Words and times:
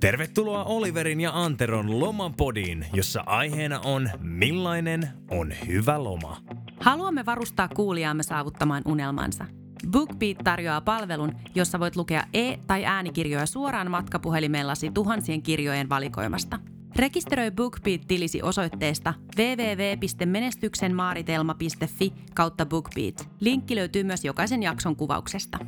Tervetuloa 0.00 0.64
Oliverin 0.64 1.20
ja 1.20 1.30
Anteron 1.34 2.00
lomapodiin, 2.00 2.86
jossa 2.92 3.22
aiheena 3.26 3.80
on 3.80 4.10
millainen 4.20 5.08
on 5.30 5.52
hyvä 5.66 6.04
loma. 6.04 6.36
Haluamme 6.80 7.26
varustaa 7.26 7.68
kuulijaamme 7.68 8.22
saavuttamaan 8.22 8.82
unelmansa. 8.86 9.46
BookBeat 9.90 10.38
tarjoaa 10.44 10.80
palvelun, 10.80 11.32
jossa 11.54 11.80
voit 11.80 11.96
lukea 11.96 12.24
e- 12.34 12.56
tai 12.66 12.84
äänikirjoja 12.84 13.46
suoraan 13.46 13.90
matkapuhelimellasi 13.90 14.90
tuhansien 14.90 15.42
kirjojen 15.42 15.88
valikoimasta. 15.88 16.58
Rekisteröi 16.96 17.50
BookBeat-tilisi 17.50 18.42
osoitteesta 18.42 19.14
www.menestyksenmaaritelma.fi 19.36 22.12
kautta 22.34 22.66
BookBeat. 22.66 23.28
Linkki 23.40 23.76
löytyy 23.76 24.04
myös 24.04 24.24
jokaisen 24.24 24.62
jakson 24.62 24.96
kuvauksesta. 24.96 25.58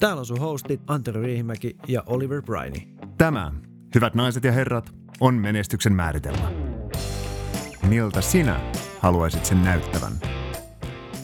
Täällä 0.00 0.20
on 0.20 0.26
sun 0.26 0.40
hostit 0.40 0.80
Antero 0.86 1.22
Riihimäki 1.22 1.76
ja 1.88 2.02
Oliver 2.06 2.42
Briney. 2.42 2.80
Tämä, 3.18 3.52
hyvät 3.94 4.14
naiset 4.14 4.44
ja 4.44 4.52
herrat, 4.52 4.90
on 5.20 5.34
menestyksen 5.34 5.92
määritelmä. 5.92 6.52
Miltä 7.88 8.20
sinä 8.20 8.60
haluaisit 9.00 9.44
sen 9.44 9.64
näyttävän? 9.64 10.12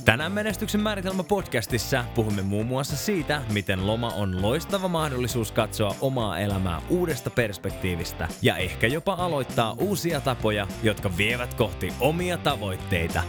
Tänään 0.05 0.33
Menestyksen 0.33 0.81
määritelmä 0.81 1.23
podcastissa 1.23 2.05
puhumme 2.15 2.43
muun 2.43 2.67
muassa 2.67 2.97
siitä, 2.97 3.43
miten 3.53 3.87
loma 3.87 4.09
on 4.09 4.43
loistava 4.43 4.89
mahdollisuus 4.89 5.53
katsoa 5.53 5.95
omaa 6.01 6.39
elämää 6.39 6.83
uudesta 6.89 7.31
perspektiivistä 7.31 8.29
ja 8.43 8.57
ehkä 8.57 8.87
jopa 8.87 9.13
aloittaa 9.13 9.73
uusia 9.73 10.21
tapoja, 10.21 10.67
jotka 10.83 11.17
vievät 11.17 11.55
kohti 11.55 11.93
omia 12.01 12.39
tavoitteita. 12.39 13.23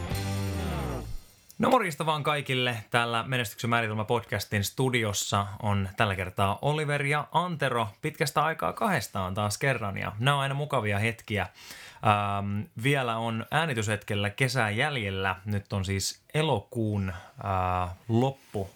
No 1.62 1.70
morjesta 1.70 2.06
vaan 2.06 2.24
kaikille. 2.24 2.84
Täällä 2.90 3.24
Menestyksen 3.28 3.70
määritelmä 3.70 4.06
podcastin 4.06 4.64
studiossa 4.64 5.48
on 5.62 5.90
tällä 5.98 6.16
kertaa 6.16 6.60
Oliver 6.62 7.06
ja 7.06 7.28
Antero 7.32 7.88
pitkästä 8.02 8.44
aikaa 8.44 8.74
kahdestaan 8.74 9.34
taas 9.34 9.58
kerran 9.58 9.98
ja 9.98 10.12
nämä 10.20 10.36
on 10.36 10.42
aina 10.42 10.56
mukavia 10.56 11.00
hetkiä. 11.00 11.42
Ähm, 11.42 12.62
vielä 12.84 13.18
on 13.18 13.45
äänityshetkellä 13.52 14.30
kesän 14.30 14.78
jäljellä. 14.78 15.36
Nyt 15.45 15.73
on 15.73 15.86
siis 15.86 16.23
elokuun 16.34 17.09
äh, 17.09 17.90
loppu 18.08 18.70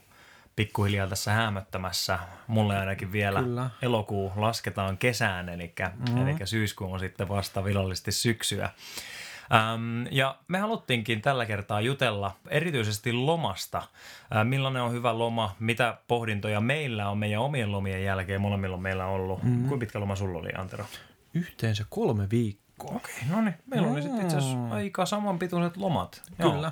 pikkuhiljaa 0.55 1.08
tässä 1.08 1.31
hämöttämässä. 1.31 2.20
Mulle 2.47 2.77
ainakin 2.77 3.11
vielä 3.11 3.44
Kyllä. 3.44 3.70
elokuu 3.81 4.31
lasketaan 4.36 4.97
kesään, 4.97 5.49
eli, 5.49 5.73
mm. 6.09 6.27
eli 6.27 6.36
syyskuu 6.47 6.94
on 6.94 6.99
sitten 6.99 7.30
vasta 7.30 7.64
virallisesti 7.64 8.11
syksyä. 8.11 8.70
Ähm, 9.53 10.07
ja 10.11 10.35
me 10.47 10.59
haluttiinkin 10.59 11.21
tällä 11.21 11.45
kertaa 11.45 11.81
jutella 11.81 12.31
erityisesti 12.47 13.13
lomasta. 13.13 13.77
Äh, 14.35 14.45
millainen 14.45 14.81
on 14.81 14.91
hyvä 14.91 15.17
loma, 15.17 15.55
mitä 15.59 15.97
pohdintoja 16.07 16.61
meillä 16.61 17.09
on 17.09 17.17
meidän 17.17 17.41
omien 17.41 17.71
lomien 17.71 18.03
jälkeen. 18.03 18.41
Molemmilla 18.41 18.75
on 18.75 18.81
meillä 18.81 19.05
ollut. 19.05 19.43
Mm. 19.43 19.59
Kuinka 19.59 19.77
pitkä 19.77 19.99
loma 19.99 20.15
sulla 20.15 20.39
oli, 20.39 20.49
Antero? 20.57 20.85
Yhteensä 21.33 21.85
kolme 21.89 22.27
viikkoa. 22.29 22.95
Okei, 22.95 23.15
no 23.29 23.41
niin. 23.41 23.55
Meillä 23.65 23.87
oli 23.87 24.02
sitten 24.02 24.21
itse 24.21 24.37
asiassa 24.37 24.67
aika 24.69 25.05
samanpituiset 25.05 25.77
lomat. 25.77 26.21
Kyllä. 26.41 26.71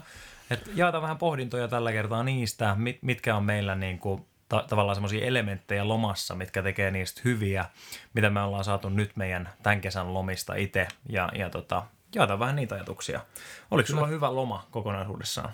Et 0.49 0.71
jaetaan 0.75 1.01
vähän 1.01 1.17
pohdintoja 1.17 1.67
tällä 1.67 1.91
kertaa 1.91 2.23
niistä, 2.23 2.75
mit, 2.77 2.99
mitkä 3.01 3.35
on 3.35 3.43
meillä 3.43 3.75
niin 3.75 3.99
kuin, 3.99 4.25
ta- 4.49 4.65
tavallaan 4.69 4.95
semmoisia 4.95 5.25
elementtejä 5.25 5.87
lomassa, 5.87 6.35
mitkä 6.35 6.63
tekee 6.63 6.91
niistä 6.91 7.21
hyviä, 7.25 7.65
mitä 8.13 8.29
me 8.29 8.41
ollaan 8.41 8.63
saatu 8.63 8.89
nyt 8.89 9.11
meidän 9.15 9.49
tämän 9.63 9.81
kesän 9.81 10.13
lomista 10.13 10.55
itse. 10.55 10.87
Ja, 11.09 11.29
ja 11.35 11.49
tota, 11.49 11.83
jaetaan 12.15 12.39
vähän 12.39 12.55
niitä 12.55 12.75
ajatuksia. 12.75 13.25
Oliko 13.71 13.87
sulla 13.87 14.07
hyvä 14.07 14.35
loma 14.35 14.67
kokonaisuudessaan? 14.71 15.53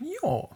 Joo, 0.00 0.52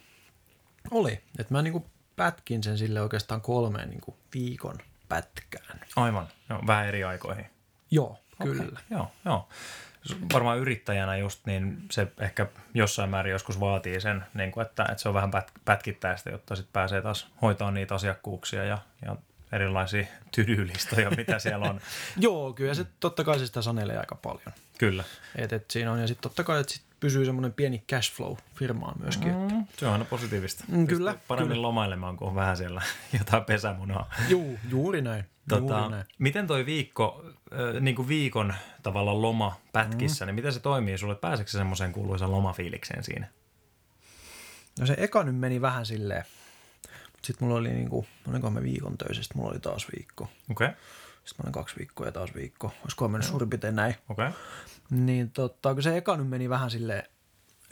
oli. 0.90 1.22
Et 1.38 1.50
mä 1.50 1.62
niinku 1.62 1.86
pätkin 2.16 2.62
sen 2.62 2.78
sille 2.78 3.00
oikeastaan 3.00 3.40
kolmeen 3.40 3.90
niinku 3.90 4.16
viikon 4.34 4.78
pätkään. 5.08 5.80
Aivan, 5.96 6.28
joo, 6.50 6.62
vähän 6.66 6.86
eri 6.86 7.04
aikoihin. 7.04 7.46
Joo, 7.90 8.18
kyllä. 8.42 8.62
Okei, 8.62 8.84
joo, 8.90 9.12
joo. 9.24 9.48
Varmaan 10.32 10.58
yrittäjänä 10.58 11.16
just 11.16 11.46
niin 11.46 11.78
se 11.90 12.12
ehkä 12.18 12.46
jossain 12.74 13.10
määrin 13.10 13.32
joskus 13.32 13.60
vaatii 13.60 14.00
sen, 14.00 14.26
niin 14.34 14.52
kuin 14.52 14.66
että, 14.66 14.82
että 14.82 15.02
se 15.02 15.08
on 15.08 15.14
vähän 15.14 15.30
pät, 15.30 15.52
pätkittäistä, 15.64 16.30
jotta 16.30 16.56
sitten 16.56 16.72
pääsee 16.72 17.02
taas 17.02 17.28
hoitaa 17.42 17.70
niitä 17.70 17.94
asiakkuuksia 17.94 18.64
ja, 18.64 18.78
ja 19.04 19.16
erilaisia 19.52 20.06
tydylistoja, 20.34 21.10
mitä 21.10 21.38
siellä 21.48 21.70
on. 21.70 21.80
Joo, 22.16 22.52
kyllä 22.52 22.74
se 22.74 22.86
totta 23.00 23.24
kai 23.24 23.38
se 23.38 23.46
sitä 23.46 23.62
sanelee 23.62 23.98
aika 23.98 24.14
paljon. 24.14 24.52
Kyllä. 24.78 25.04
Et, 25.36 25.52
et 25.52 25.70
siinä 25.70 25.92
on, 25.92 26.00
ja 26.00 26.06
sitten 26.06 26.22
totta 26.22 26.44
kai, 26.44 26.60
että 26.60 26.72
sit 26.72 26.82
pysyy 27.00 27.24
semmoinen 27.24 27.52
pieni 27.52 27.84
cash 27.90 28.12
flow 28.14 28.36
firmaan 28.54 28.94
myöskin. 29.00 29.32
Mm. 29.32 29.54
Mm, 29.54 29.64
se 29.76 29.86
on 29.86 29.92
aina 29.92 30.04
positiivista. 30.04 30.64
Mm, 30.68 30.86
kyllä, 30.86 31.10
Pystyy 31.10 31.26
Paremmin 31.28 31.48
kyllä. 31.50 31.62
lomailemaan, 31.62 32.16
kun 32.16 32.28
on 32.28 32.34
vähän 32.34 32.56
siellä 32.56 32.82
jotain 33.18 33.44
pesämunaa. 33.44 34.10
Juu, 34.28 34.58
juuri 34.70 35.02
näin. 35.02 35.24
juuri 35.50 35.66
Tota, 35.66 35.88
näin. 35.88 36.04
miten 36.18 36.46
toi 36.46 36.66
viikko, 36.66 37.24
äh, 37.52 37.80
niin 37.80 37.96
kuin 37.96 38.08
viikon 38.08 38.54
tavalla 38.82 39.22
loma 39.22 39.56
pätkissä, 39.72 40.24
mm. 40.24 40.26
niin 40.26 40.34
miten 40.34 40.52
se 40.52 40.60
toimii 40.60 40.98
sulle? 40.98 41.14
Pääseekö 41.14 41.50
se 41.50 41.58
semmoiseen 41.58 41.92
kuuluisaan 41.92 42.32
lomafiilikseen 42.32 43.04
siinä? 43.04 43.26
No 44.80 44.86
se 44.86 44.94
eka 44.98 45.22
nyt 45.22 45.36
meni 45.36 45.60
vähän 45.60 45.86
silleen. 45.86 46.24
Sitten 47.22 47.48
mulla 47.48 47.60
oli 47.60 47.68
niinku, 47.68 48.06
olikohan 48.28 48.52
mä 48.52 48.62
viikon 48.62 48.98
töissä, 48.98 49.22
sit 49.22 49.34
mulla 49.34 49.50
oli 49.50 49.60
taas 49.60 49.86
viikko. 49.96 50.24
Okei, 50.24 50.66
okay. 50.66 50.80
Sitten 51.24 51.36
mä 51.38 51.46
olin 51.46 51.52
kaksi 51.52 51.76
viikkoa 51.78 52.06
ja 52.06 52.12
taas 52.12 52.34
viikko. 52.34 52.72
Olisikohan 52.82 53.10
mennyt 53.10 53.28
suurin 53.28 53.50
piirtein 53.50 53.76
näin. 53.76 53.94
okei. 54.08 54.28
Okay. 54.28 54.40
Niin 54.90 55.30
tota, 55.30 55.74
kun 55.74 55.82
se 55.82 55.96
eka 55.96 56.16
nyt 56.16 56.28
meni 56.28 56.48
vähän 56.48 56.70
silleen 56.70 57.04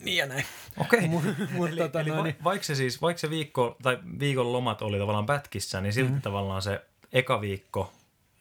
niin 0.00 0.16
ja 0.16 0.27
näin. 0.27 0.44
Okei. 0.78 1.09
Mut 1.09 1.69
eli, 1.69 1.81
tota 1.81 2.00
eli 2.00 2.09
noin, 2.09 2.19
va- 2.19 2.25
niin- 2.25 2.37
vaikka 2.44 2.66
se 2.66 2.75
siis, 2.75 3.03
vaikka 3.03 3.21
se 3.21 3.31
viikko 3.31 3.77
tai 3.83 3.99
viikon 4.19 4.53
lomat 4.53 4.83
oli 4.83 4.99
tavallaan 4.99 5.27
pätkissä, 5.27 5.81
niin 5.81 5.93
silti 5.93 6.12
mm. 6.12 6.21
tavallaan 6.21 6.62
se 6.62 6.81
eka 7.12 7.41
viikko, 7.41 7.93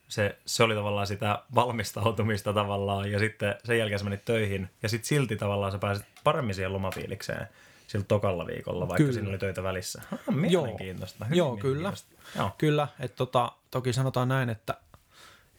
se, 0.08 0.38
se 0.46 0.64
oli 0.64 0.76
tavallaan 0.76 1.08
sitä 1.08 1.44
valmistautumista 1.56 2.54
tavallaan 2.54 3.12
ja 3.12 3.20
sitten 3.20 3.56
sen 3.64 3.78
jälkeen 3.78 4.00
sä 4.00 4.06
menit 4.06 4.26
töihin 4.26 4.70
ja 4.84 4.90
sitten 4.90 5.08
silti 5.08 5.36
tavallaan 5.36 5.72
sä 5.72 5.78
pääsit 5.78 6.06
paremmin 6.24 6.56
siihen 6.56 6.74
lomafiilikseen 6.74 7.48
sillä 7.94 8.06
tokalla 8.06 8.46
viikolla, 8.46 8.88
vaikka 8.88 8.98
Kyllä. 8.98 9.14
siinä 9.14 9.30
oli 9.30 9.38
töitä 9.38 9.64
välissä. 9.64 10.02
Ah, 10.12 10.36
mielenkiintoista. 10.36 11.26
Joo, 11.32 11.58
kyllä. 11.58 11.90
mielenkiintoista. 11.90 12.16
Joo. 12.36 12.52
Kyllä, 12.58 12.88
että 13.00 13.16
tota, 13.16 13.52
toki 13.72 13.94
sanotaan 13.94 14.28
näin, 14.28 14.50
että 14.50 14.78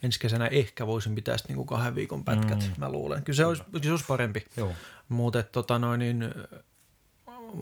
ensi 0.03 0.21
kesänä 0.21 0.47
ehkä 0.47 0.87
voisin 0.87 1.15
pitää 1.15 1.37
sitten 1.37 1.55
niinku 1.55 1.65
kahden 1.65 1.95
viikon 1.95 2.25
pätkät, 2.25 2.59
mm. 2.59 2.73
mä 2.77 2.89
luulen. 2.89 3.23
Kyllä 3.23 3.37
se 3.37 3.47
olisi, 3.47 3.63
kyllä 3.71 3.85
se 3.85 3.91
olisi 3.91 4.05
parempi. 4.09 4.45
Joo. 4.57 4.73
Mutta 5.09 5.43
tota 5.43 5.79
noin, 5.79 5.99
niin, 5.99 6.35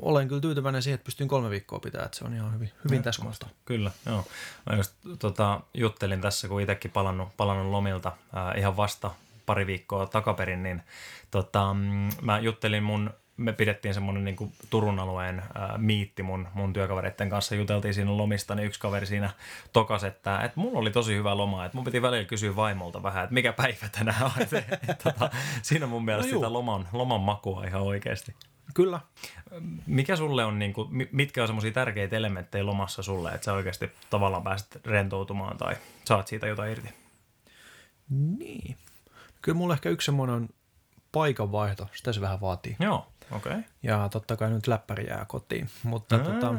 olen 0.03 0.29
kyllä 0.29 0.41
tyytyväinen 0.41 0.83
siihen, 0.83 0.95
että 0.95 1.05
pystyn 1.05 1.29
kolme 1.29 1.51
viikkoa 1.51 1.81
pitää, 1.81 2.05
että 2.05 2.19
se 2.19 2.25
on 2.25 2.35
ihan 2.35 2.55
hyvin, 2.55 2.71
hyvin 2.85 3.03
kohtaa. 3.23 3.49
Kyllä, 3.65 3.91
joo. 4.07 4.25
Mä 4.71 4.77
just 4.77 4.93
tota, 5.19 5.61
juttelin 5.75 6.21
tässä, 6.21 6.49
kun 6.49 6.61
itsekin 6.61 6.91
palannut, 6.91 7.29
palannut 7.37 7.71
lomilta 7.71 8.13
ää, 8.33 8.55
ihan 8.55 8.77
vasta 8.77 9.11
pari 9.47 9.67
viikkoa 9.67 10.07
takaperin, 10.07 10.63
niin 10.63 10.83
tota, 11.31 11.75
mm, 11.75 12.09
mä 12.23 12.39
juttelin 12.39 12.83
mun, 12.83 13.11
me 13.43 13.53
pidettiin 13.53 13.95
semmoinen 13.95 14.25
niin 14.25 14.53
Turun 14.71 14.99
alueen 14.99 15.43
ää, 15.55 15.79
miitti 15.79 16.23
mun, 16.23 16.49
mun 16.55 16.73
työkavereiden 16.73 17.31
kanssa, 17.31 17.55
juteltiin 17.55 17.95
siinä 17.95 18.17
lomista, 18.17 18.55
niin 18.55 18.67
yksi 18.67 18.81
kaveri 18.81 19.07
siinä 19.07 19.31
tokas, 19.73 20.05
että, 20.05 20.41
että 20.41 20.61
mulla 20.61 20.79
oli 20.79 20.91
tosi 20.91 21.15
hyvä 21.15 21.37
loma, 21.37 21.65
että 21.65 21.77
mun 21.77 21.85
piti 21.85 22.03
välillä 22.03 22.25
kysyä 22.25 22.57
vaimolta 22.57 23.03
vähän, 23.03 23.25
että 23.25 23.35
mikä 23.35 23.53
päivä 23.53 23.89
tänään 23.93 24.23
on. 24.25 24.31
Et, 24.43 24.53
et, 24.89 24.99
tota, 24.99 25.31
siinä 25.63 25.87
mun 25.87 26.05
mielestä 26.05 26.29
No 26.29 26.33
juu. 26.33 26.43
sitä 26.43 26.53
loman, 26.53 26.89
loman 26.93 27.21
makua 27.21 27.65
ihan 27.65 27.83
oikeasti. 27.83 28.35
Kyllä. 28.75 29.01
Mikä 29.87 30.17
sulle 30.17 30.45
on, 30.45 30.59
niin 30.59 30.73
kuin, 30.73 31.09
mitkä 31.13 31.43
on 31.43 31.49
semmoisia 31.49 31.73
tärkeitä 31.73 32.17
elementtejä 32.17 32.67
lomassa 32.67 33.03
sulle, 33.03 33.31
että 33.31 33.45
sä 33.45 33.53
oikeasti 33.53 33.91
tavallaan 34.11 34.43
pääset 34.43 34.87
rentoutumaan 34.87 35.57
tai 35.57 35.77
saat 36.05 36.29
siitä 36.29 36.47
jotain 36.47 36.73
irti? 36.73 36.89
Niin. 38.39 38.77
Kyllä 39.43 39.59
mulla 39.59 39.75
ehkä 39.75 39.89
yksi 39.89 40.05
semmoinen 40.05 40.49
paikanvaihto, 41.13 41.89
sitä 41.95 42.13
se 42.13 42.21
vähän 42.21 42.41
vaatii. 42.41 42.77
Joo. 42.81 43.12
Okay. 43.33 43.63
Ja 43.83 44.09
totta 44.09 44.37
kai 44.37 44.51
nyt 44.51 44.67
läppäri 44.67 45.07
jää 45.07 45.25
kotiin. 45.29 45.71
Mutta 45.83 46.19
tota, 46.19 46.55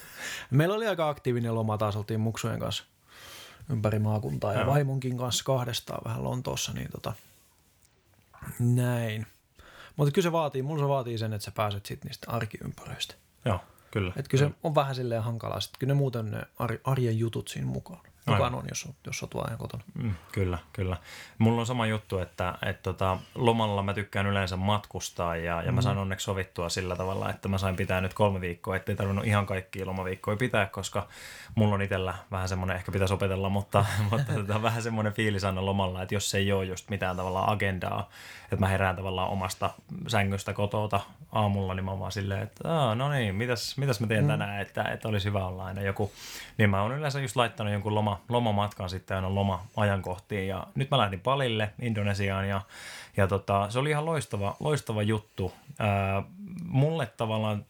meillä 0.50 0.74
oli 0.74 0.86
aika 0.86 1.08
aktiivinen 1.08 1.54
loma 1.54 1.78
taas, 1.78 1.96
oltiin 1.96 2.20
muksujen 2.20 2.60
kanssa 2.60 2.84
ympäri 3.70 3.98
maakuntaa 3.98 4.52
ja 4.52 4.60
Joo. 4.60 4.70
vaimonkin 4.72 5.18
kanssa 5.18 5.44
kahdestaan 5.44 6.00
vähän 6.04 6.24
Lontoossa, 6.24 6.72
niin 6.72 6.88
tota, 6.92 7.12
näin. 8.58 9.26
Mutta 9.96 10.12
kyllä 10.12 10.26
se 10.26 10.32
vaatii, 10.32 10.62
mulla 10.62 10.82
se 10.82 10.88
vaatii 10.88 11.18
sen, 11.18 11.32
että 11.32 11.44
sä 11.44 11.50
pääset 11.50 11.86
sitten 11.86 12.08
niistä 12.08 12.30
arkiympäröistä. 12.30 13.14
Joo, 13.44 13.60
kyllä. 13.90 14.12
Että 14.16 14.30
kyllä 14.30 14.48
se 14.48 14.54
on 14.62 14.74
vähän 14.74 14.94
silleen 14.94 15.22
hankalaa. 15.22 15.60
Sitten 15.60 15.78
kyllä 15.78 15.94
ne 15.94 15.98
muuten 15.98 16.30
ne 16.30 16.42
ar- 16.58 16.78
arjen 16.84 17.18
jutut 17.18 17.48
siinä 17.48 17.66
mukaan. 17.66 18.00
Mukaan 18.28 18.54
on, 18.54 18.64
jos, 18.68 18.88
jos 19.06 19.22
oot 19.22 19.34
vaan 19.34 19.48
ihan 19.48 19.58
kotona. 19.58 19.82
Mm, 19.94 20.14
kyllä, 20.32 20.58
kyllä. 20.72 20.96
Mulla 21.38 21.60
on 21.60 21.66
sama 21.66 21.86
juttu, 21.86 22.18
että, 22.18 22.54
että 22.62 22.82
tota, 22.82 23.18
lomalla 23.34 23.82
mä 23.82 23.94
tykkään 23.94 24.26
yleensä 24.26 24.56
matkustaa 24.56 25.36
ja, 25.36 25.62
ja 25.62 25.72
mä 25.72 25.82
sain 25.82 25.98
onneksi 25.98 26.24
sovittua 26.24 26.68
sillä 26.68 26.96
tavalla, 26.96 27.30
että 27.30 27.48
mä 27.48 27.58
sain 27.58 27.76
pitää 27.76 28.00
nyt 28.00 28.14
kolme 28.14 28.40
viikkoa, 28.40 28.76
ettei 28.76 28.96
tarvinnut 28.96 29.26
ihan 29.26 29.46
kaikkia 29.46 29.86
lomaviikkoja 29.86 30.36
pitää, 30.36 30.66
koska 30.66 31.08
mulla 31.54 31.74
on 31.74 31.82
itsellä 31.82 32.14
vähän 32.30 32.48
semmoinen, 32.48 32.76
ehkä 32.76 32.92
pitäisi 32.92 33.14
opetella, 33.14 33.48
mutta, 33.48 33.84
mutta 34.10 34.32
tota, 34.32 34.62
vähän 34.62 34.82
semmoinen 34.82 35.12
fiilis 35.12 35.44
aina 35.44 35.66
lomalla, 35.66 36.02
että 36.02 36.14
jos 36.14 36.34
ei 36.34 36.52
ole 36.52 36.64
just 36.64 36.90
mitään 36.90 37.16
tavallaan 37.16 37.48
agendaa, 37.48 38.08
että 38.42 38.56
mä 38.56 38.68
herään 38.68 38.96
tavallaan 38.96 39.28
omasta 39.28 39.70
sängystä 40.06 40.52
kotota 40.52 41.00
aamulla, 41.32 41.74
niin 41.74 41.84
mä 41.84 41.90
oon 41.90 42.00
vaan 42.00 42.12
silleen, 42.12 42.42
että 42.42 42.68
no 42.94 43.10
niin, 43.10 43.34
mitäs, 43.34 43.76
mitäs 43.76 44.00
mä 44.00 44.06
teen 44.06 44.26
tänään, 44.26 44.60
että, 44.60 44.82
että 44.82 45.08
olisi 45.08 45.28
hyvä 45.28 45.46
olla 45.46 45.64
aina 45.64 45.82
joku. 45.82 46.12
Niin 46.58 46.70
mä 46.70 46.82
oon 46.82 46.92
yleensä 46.92 47.20
just 47.20 47.36
laittanut 47.36 47.72
jonkun 47.72 47.94
loma, 47.94 48.17
loma, 48.28 48.48
lomamatkan 48.48 48.90
sitten 48.90 49.16
aina 49.16 49.34
loma-ajankohtiin. 49.34 50.48
Ja 50.48 50.66
nyt 50.74 50.90
mä 50.90 50.98
lähdin 50.98 51.20
Palille, 51.20 51.70
Indonesiaan, 51.82 52.48
ja, 52.48 52.60
ja 53.16 53.26
tota, 53.26 53.70
se 53.70 53.78
oli 53.78 53.90
ihan 53.90 54.06
loistava, 54.06 54.56
loistava 54.60 55.02
juttu. 55.02 55.52
Ää, 55.78 56.22
mulle 56.64 57.06
tavallaan 57.06 57.64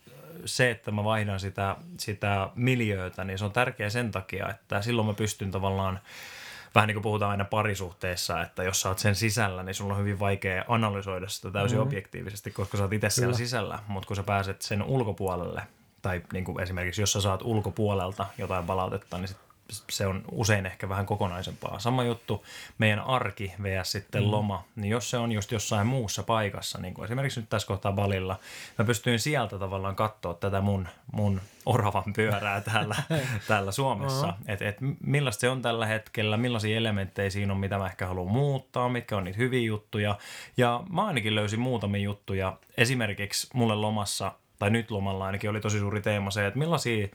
se, 0.44 0.70
että 0.70 0.90
mä 0.90 1.04
vaihdan 1.04 1.40
sitä, 1.40 1.76
sitä 1.98 2.48
miljöötä, 2.54 3.24
niin 3.24 3.38
se 3.38 3.44
on 3.44 3.52
tärkeä 3.52 3.90
sen 3.90 4.10
takia, 4.10 4.48
että 4.48 4.82
silloin 4.82 5.06
mä 5.06 5.14
pystyn 5.14 5.50
tavallaan 5.50 6.00
vähän 6.74 6.86
niin 6.86 6.94
kuin 6.94 7.02
puhutaan 7.02 7.30
aina 7.30 7.44
parisuhteessa, 7.44 8.42
että 8.42 8.62
jos 8.62 8.80
sä 8.80 8.88
oot 8.88 8.98
sen 8.98 9.14
sisällä, 9.14 9.62
niin 9.62 9.74
sulla 9.74 9.94
on 9.94 10.00
hyvin 10.00 10.20
vaikea 10.20 10.64
analysoida 10.68 11.28
sitä 11.28 11.50
täysin 11.50 11.78
mm-hmm. 11.78 11.88
objektiivisesti, 11.88 12.50
koska 12.50 12.76
sä 12.76 12.82
oot 12.82 12.92
itse 12.92 13.10
siellä 13.10 13.36
sisällä, 13.36 13.78
mutta 13.86 14.06
kun 14.06 14.16
sä 14.16 14.22
pääset 14.22 14.62
sen 14.62 14.82
ulkopuolelle, 14.82 15.62
tai 16.02 16.22
niin 16.32 16.44
kuin 16.44 16.60
esimerkiksi 16.60 17.02
jos 17.02 17.12
sä 17.12 17.20
saat 17.20 17.42
ulkopuolelta 17.42 18.26
jotain 18.38 18.66
palautetta, 18.66 19.18
niin 19.18 19.28
sit 19.28 19.36
se 19.90 20.06
on 20.06 20.24
usein 20.32 20.66
ehkä 20.66 20.88
vähän 20.88 21.06
kokonaisempaa. 21.06 21.78
Sama 21.78 22.04
juttu 22.04 22.46
meidän 22.78 23.00
arki 23.00 23.52
vs. 23.62 23.92
sitten 23.92 24.22
mm. 24.22 24.30
loma, 24.30 24.64
niin 24.76 24.90
jos 24.90 25.10
se 25.10 25.18
on 25.18 25.32
just 25.32 25.52
jossain 25.52 25.86
muussa 25.86 26.22
paikassa, 26.22 26.78
niin 26.80 26.94
kuin 26.94 27.04
esimerkiksi 27.04 27.40
nyt 27.40 27.48
tässä 27.48 27.68
kohtaa 27.68 27.92
Balilla, 27.92 28.38
mä 28.78 28.84
pystyin 28.84 29.20
sieltä 29.20 29.58
tavallaan 29.58 29.96
katsoa 29.96 30.34
tätä 30.34 30.60
mun, 30.60 30.88
mun 31.12 31.40
oravan 31.66 32.12
pyörää 32.16 32.60
täällä, 32.60 32.96
täällä 33.48 33.72
Suomessa, 33.72 34.26
uh-huh. 34.26 34.44
että 34.46 34.68
et 34.68 34.76
millaista 35.06 35.40
se 35.40 35.48
on 35.48 35.62
tällä 35.62 35.86
hetkellä, 35.86 36.36
millaisia 36.36 36.76
elementtejä 36.76 37.30
siinä 37.30 37.52
on, 37.52 37.58
mitä 37.58 37.78
mä 37.78 37.86
ehkä 37.86 38.06
haluan 38.06 38.32
muuttaa, 38.32 38.88
mitkä 38.88 39.16
on 39.16 39.24
niitä 39.24 39.38
hyviä 39.38 39.66
juttuja, 39.66 40.18
ja 40.56 40.82
mä 40.90 41.06
ainakin 41.06 41.34
löysin 41.34 41.60
muutamia 41.60 42.00
juttuja, 42.00 42.58
esimerkiksi 42.76 43.48
mulle 43.54 43.74
lomassa, 43.74 44.32
tai 44.58 44.70
nyt 44.70 44.90
lomalla 44.90 45.26
ainakin 45.26 45.50
oli 45.50 45.60
tosi 45.60 45.78
suuri 45.78 46.00
teema 46.00 46.30
se, 46.30 46.46
että 46.46 46.58
millaisia 46.58 47.08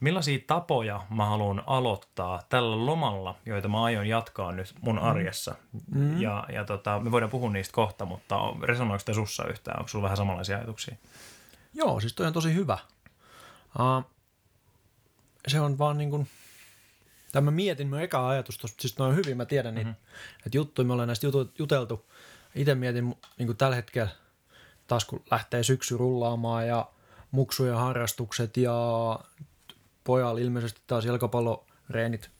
millaisia 0.00 0.38
tapoja 0.46 1.06
mä 1.10 1.26
haluan 1.26 1.62
aloittaa 1.66 2.42
tällä 2.48 2.86
lomalla, 2.86 3.34
joita 3.46 3.68
mä 3.68 3.84
aion 3.84 4.06
jatkaa 4.06 4.52
nyt 4.52 4.74
mun 4.80 4.96
mm. 4.96 5.02
arjessa. 5.02 5.54
Mm. 5.94 6.20
Ja, 6.20 6.46
ja 6.52 6.64
tota, 6.64 7.00
me 7.00 7.10
voidaan 7.10 7.30
puhua 7.30 7.50
niistä 7.50 7.74
kohta, 7.74 8.04
mutta 8.04 8.36
resonoiko 8.62 9.02
te 9.04 9.14
sussa 9.14 9.44
yhtään? 9.48 9.78
Onko 9.78 9.88
sulla 9.88 10.02
vähän 10.02 10.16
samanlaisia 10.16 10.56
ajatuksia? 10.56 10.96
Joo, 11.74 12.00
siis 12.00 12.12
toi 12.12 12.26
on 12.26 12.32
tosi 12.32 12.54
hyvä. 12.54 12.78
Uh, 13.78 14.10
se 15.48 15.60
on 15.60 15.78
vaan 15.78 15.98
niin 15.98 16.10
kuin, 16.10 16.28
tai 17.32 17.42
mä 17.42 17.50
mietin 17.50 17.88
mun 17.88 18.00
eka 18.00 18.28
ajatus 18.28 18.58
tuossa, 18.58 18.76
siis 18.80 18.98
noin 18.98 19.16
hyvin, 19.16 19.36
mä 19.36 19.44
tiedän 19.44 19.74
niitä, 19.74 19.90
mm-hmm. 19.90 20.46
että 20.46 20.58
juttuja, 20.58 20.86
me 20.86 20.92
ollaan 20.92 21.06
näistä 21.06 21.26
jutu, 21.26 21.52
juteltu. 21.58 22.06
Itse 22.54 22.74
mietin 22.74 23.14
niin 23.38 23.46
kuin 23.46 23.56
tällä 23.56 23.76
hetkellä, 23.76 24.10
taas 24.90 25.04
kun 25.04 25.22
lähtee 25.30 25.62
syksy 25.62 25.96
rullaamaan 25.96 26.68
ja 26.68 26.86
muksujen 27.30 27.76
harrastukset 27.76 28.56
ja 28.56 29.18
pojalla 30.04 30.40
ilmeisesti 30.40 30.80
taas 30.86 31.04
jalkapalloreenit 31.04 32.30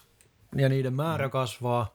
ja 0.57 0.69
niiden 0.69 0.95
määrä 0.95 1.27
mm. 1.27 1.31
kasvaa, 1.31 1.95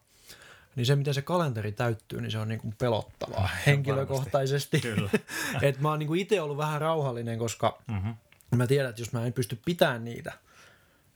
niin 0.76 0.86
se, 0.86 0.96
miten 0.96 1.14
se 1.14 1.22
kalenteri 1.22 1.72
täyttyy, 1.72 2.22
niin 2.22 2.32
se 2.32 2.38
on 2.38 2.48
niin 2.48 2.60
kuin 2.60 2.76
pelottavaa 2.78 3.50
henkilökohtaisesti. 3.66 4.82
että 5.62 5.82
mä 5.82 5.90
oon 5.90 6.00
niin 6.00 6.16
itse 6.16 6.42
ollut 6.42 6.58
vähän 6.58 6.82
rauhallinen, 6.82 7.40
koska 7.40 7.82
mm-hmm. 7.88 8.16
mä 8.56 8.68
tiedän, 8.68 8.90
että 8.90 9.02
jos 9.02 9.14
mä 9.14 9.26
en 9.26 9.34
pysty 9.34 9.60
pitämään 9.66 10.06
niitä, 10.06 10.32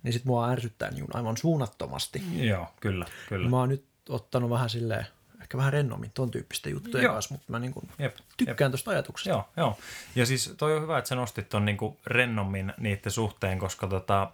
niin 0.04 0.14
sit 0.14 0.26
mua 0.26 0.50
ärsyttää 0.50 0.92
niin 0.92 1.06
aivan 1.14 1.38
suunnattomasti. 1.38 2.24
Joo, 2.36 2.68
kyllä, 2.80 3.06
kyllä. 3.30 3.50
Mä 3.50 3.58
oon 3.58 3.70
nyt 3.70 3.86
ottanut 4.10 4.50
vähän 4.50 4.70
silleen 4.70 5.06
ehkä 5.50 5.58
vähän 5.58 5.74
rennommin 5.74 6.12
ton 6.14 6.32
tyyppistä 6.32 6.70
juttuja 6.70 7.04
joo. 7.04 7.14
kanssa, 7.14 7.34
mutta 7.34 7.52
mä 7.52 7.60
niin 7.60 7.72
kuin 7.72 7.90
jep, 8.00 8.16
tykkään 8.38 8.72
tuosta 8.72 8.92
ajatuksesta. 8.92 9.30
Joo, 9.30 9.50
joo. 9.58 9.78
Ja 10.16 10.26
siis 10.26 10.54
toi 10.58 10.76
on 10.76 10.82
hyvä, 10.82 10.98
että 10.98 11.10
sä 11.10 11.16
nostit 11.16 11.50
ton 11.50 11.66
niin 11.66 11.78
kuin 11.78 11.98
rennommin 12.06 12.74
niiden 12.78 13.12
suhteen, 13.12 13.60
koska 13.60 13.88
tota, 13.88 14.32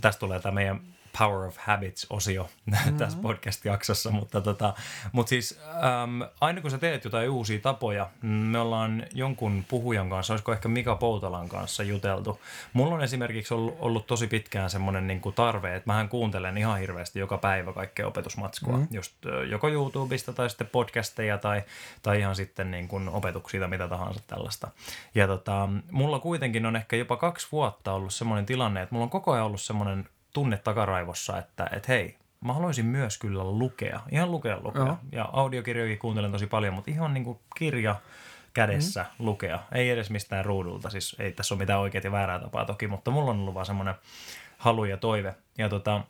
tästä 0.00 0.20
tulee 0.20 0.40
tämä 0.40 0.54
meidän 0.54 0.80
Power 1.18 1.46
of 1.46 1.56
Habits-osio 1.56 2.48
mm-hmm. 2.66 2.96
tässä 2.96 3.18
podcast-jaksossa, 3.22 4.10
mutta, 4.10 4.40
tota, 4.40 4.74
mutta 5.12 5.30
siis 5.30 5.60
äm, 6.02 6.22
aina 6.40 6.60
kun 6.60 6.70
sä 6.70 6.78
teet 6.78 7.04
jotain 7.04 7.30
uusia 7.30 7.58
tapoja, 7.60 8.10
me 8.22 8.58
ollaan 8.58 9.06
jonkun 9.12 9.64
puhujan 9.68 10.10
kanssa, 10.10 10.32
olisiko 10.32 10.52
ehkä 10.52 10.68
Mika 10.68 10.94
Poutalan 10.94 11.48
kanssa 11.48 11.82
juteltu. 11.82 12.40
Mulla 12.72 12.94
on 12.94 13.02
esimerkiksi 13.02 13.54
ollut, 13.54 13.76
ollut 13.78 14.06
tosi 14.06 14.26
pitkään 14.26 14.70
semmoinen 14.70 15.06
niin 15.06 15.20
kuin 15.20 15.34
tarve, 15.34 15.76
että 15.76 15.86
mähän 15.86 16.08
kuuntelen 16.08 16.58
ihan 16.58 16.78
hirveästi 16.78 17.18
joka 17.18 17.38
päivä 17.38 17.72
kaikkea 17.72 18.06
opetusmatskua, 18.06 18.76
mm-hmm. 18.76 18.88
just 18.90 19.14
joko 19.50 19.68
YouTubesta 19.68 20.32
tai 20.32 20.50
sitten 20.50 20.66
podcasteja 20.66 21.38
tai, 21.38 21.62
tai 22.02 22.18
ihan 22.18 22.36
sitten 22.36 22.70
niin 22.70 22.88
kuin 22.88 23.08
opetuksia 23.08 23.60
tai 23.60 23.68
mitä 23.68 23.88
tahansa 23.88 24.20
tällaista. 24.26 24.68
Ja 25.14 25.26
tota, 25.26 25.68
mulla 25.90 26.18
kuitenkin 26.18 26.66
on 26.66 26.76
ehkä 26.76 26.96
jopa 26.96 27.16
kaksi 27.16 27.48
vuotta 27.52 27.92
ollut 27.92 28.14
semmoinen 28.14 28.46
tilanne, 28.46 28.82
että 28.82 28.94
mulla 28.94 29.04
on 29.04 29.10
koko 29.10 29.32
ajan 29.32 29.46
ollut 29.46 29.60
semmoinen 29.60 30.08
tunne 30.32 30.56
takaraivossa, 30.56 31.38
että 31.38 31.70
et 31.72 31.88
hei, 31.88 32.16
mä 32.40 32.52
haluaisin 32.52 32.86
myös 32.86 33.18
kyllä 33.18 33.44
lukea, 33.44 34.00
ihan 34.10 34.30
lukea 34.30 34.60
lukea. 34.62 34.86
Joo. 34.86 34.98
Ja 35.12 35.28
audiokirjoja 35.32 35.96
kuuntelen 35.96 36.32
tosi 36.32 36.46
paljon, 36.46 36.74
mutta 36.74 36.90
ihan 36.90 37.14
niin 37.14 37.24
kuin 37.24 37.38
kirja 37.56 37.96
kädessä 38.54 39.02
mm. 39.02 39.26
lukea. 39.26 39.58
Ei 39.72 39.90
edes 39.90 40.10
mistään 40.10 40.44
ruudulta, 40.44 40.90
siis 40.90 41.16
ei 41.18 41.32
tässä 41.32 41.54
ole 41.54 41.58
mitään 41.58 41.80
oikeaa 41.80 42.02
ja 42.04 42.12
väärää 42.12 42.38
tapaa 42.38 42.64
toki, 42.64 42.86
mutta 42.86 43.10
mulla 43.10 43.30
on 43.30 43.40
ollut 43.40 43.54
vaan 43.54 43.66
semmoinen 43.66 43.94
halu 44.58 44.84
ja 44.84 44.96
toive. 44.96 45.34
Ja 45.58 45.68
tota, 45.68 46.00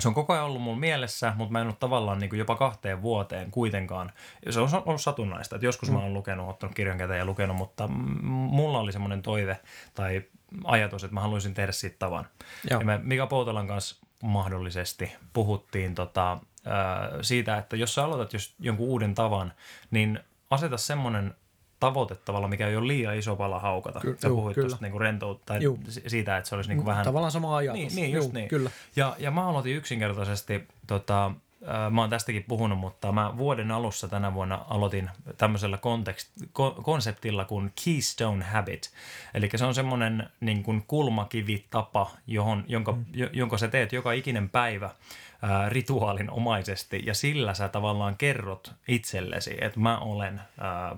se 0.00 0.08
on 0.08 0.14
koko 0.14 0.32
ajan 0.32 0.44
ollut 0.44 0.62
mulla 0.62 0.78
mielessä, 0.78 1.32
mutta 1.36 1.52
mä 1.52 1.60
en 1.60 1.66
ole 1.66 1.76
tavallaan 1.80 2.18
niin 2.18 2.30
kuin 2.30 2.38
jopa 2.38 2.56
kahteen 2.56 3.02
vuoteen 3.02 3.50
kuitenkaan. 3.50 4.10
Se 4.50 4.60
on 4.60 4.68
ollut 4.86 5.00
satunnaista, 5.00 5.56
että 5.56 5.66
joskus 5.66 5.88
mm. 5.88 5.94
mä 5.94 6.02
oon 6.02 6.14
lukenut, 6.14 6.48
ottanut 6.48 6.74
kirjan 6.74 6.98
käteen 6.98 7.18
ja 7.18 7.24
lukenut, 7.24 7.56
mutta 7.56 7.88
mulla 8.22 8.78
oli 8.78 8.92
semmoinen 8.92 9.22
toive 9.22 9.58
tai 9.94 10.22
ajatus, 10.64 11.04
että 11.04 11.14
mä 11.14 11.20
haluaisin 11.20 11.54
tehdä 11.54 11.72
siitä 11.72 11.96
tavan. 11.98 12.26
Joo. 12.70 12.80
Ja 12.80 12.86
me 12.86 13.00
Mika 13.02 13.26
Poutolan 13.26 13.66
kanssa 13.68 14.06
mahdollisesti 14.22 15.12
puhuttiin 15.32 15.94
tota, 15.94 16.38
siitä, 17.22 17.58
että 17.58 17.76
jos 17.76 17.94
sä 17.94 18.04
aloitat 18.04 18.32
jos 18.32 18.54
jonkun 18.60 18.88
uuden 18.88 19.14
tavan, 19.14 19.52
niin 19.90 20.20
aseta 20.50 20.76
semmoinen 20.76 21.34
tavoite 21.80 22.14
tavalla, 22.14 22.48
mikä 22.48 22.68
ei 22.68 22.76
ole 22.76 22.86
liian 22.86 23.16
iso 23.16 23.36
pala 23.36 23.58
haukata. 23.58 24.00
Ky- 24.00 24.16
Sä 24.20 24.28
puhuit 24.28 24.54
tuosta 24.54 24.78
niinku 24.80 24.98
rentoutta 24.98 25.44
tai 25.46 25.62
juu. 25.62 25.78
siitä, 26.06 26.36
että 26.36 26.48
se 26.48 26.54
olisi 26.54 26.70
niinku 26.70 26.86
vähän... 26.86 27.04
Tavallaan 27.04 27.32
sama 27.32 27.56
ajatus. 27.56 27.80
Niin, 27.80 27.94
niin 27.94 28.12
just 28.12 28.24
juu, 28.26 28.34
niin. 28.34 28.48
Kyllä. 28.48 28.70
Ja, 28.96 29.16
ja 29.18 29.30
mä 29.30 29.48
aloitin 29.48 29.76
yksinkertaisesti 29.76 30.68
tota, 30.86 31.30
mä 31.90 32.00
oon 32.00 32.10
tästäkin 32.10 32.44
puhunut, 32.48 32.78
mutta 32.78 33.12
mä 33.12 33.36
vuoden 33.36 33.70
alussa 33.70 34.08
tänä 34.08 34.34
vuonna 34.34 34.64
aloitin 34.68 35.10
tämmöisellä 35.38 35.76
kontekst, 35.76 36.30
konseptilla 36.82 37.44
kuin 37.44 37.72
Keystone 37.84 38.44
Habit. 38.44 38.90
Eli 39.34 39.50
se 39.54 39.64
on 39.64 39.74
semmoinen 39.74 40.30
niin 40.40 40.62
kuin 40.62 40.84
kulmakivitapa, 40.86 42.10
johon, 42.26 42.64
jonka, 42.68 42.92
mm. 42.92 43.04
jonka 43.32 43.58
sä 43.58 43.68
teet 43.68 43.92
joka 43.92 44.12
ikinen 44.12 44.48
päivä 44.48 44.90
ää, 45.42 45.68
rituaalin 45.68 46.30
omaisesti 46.30 47.02
ja 47.06 47.14
sillä 47.14 47.54
sä 47.54 47.68
tavallaan 47.68 48.16
kerrot 48.16 48.72
itsellesi, 48.88 49.56
että 49.60 49.80
mä 49.80 49.98
olen, 49.98 50.40
ää, 50.58 50.96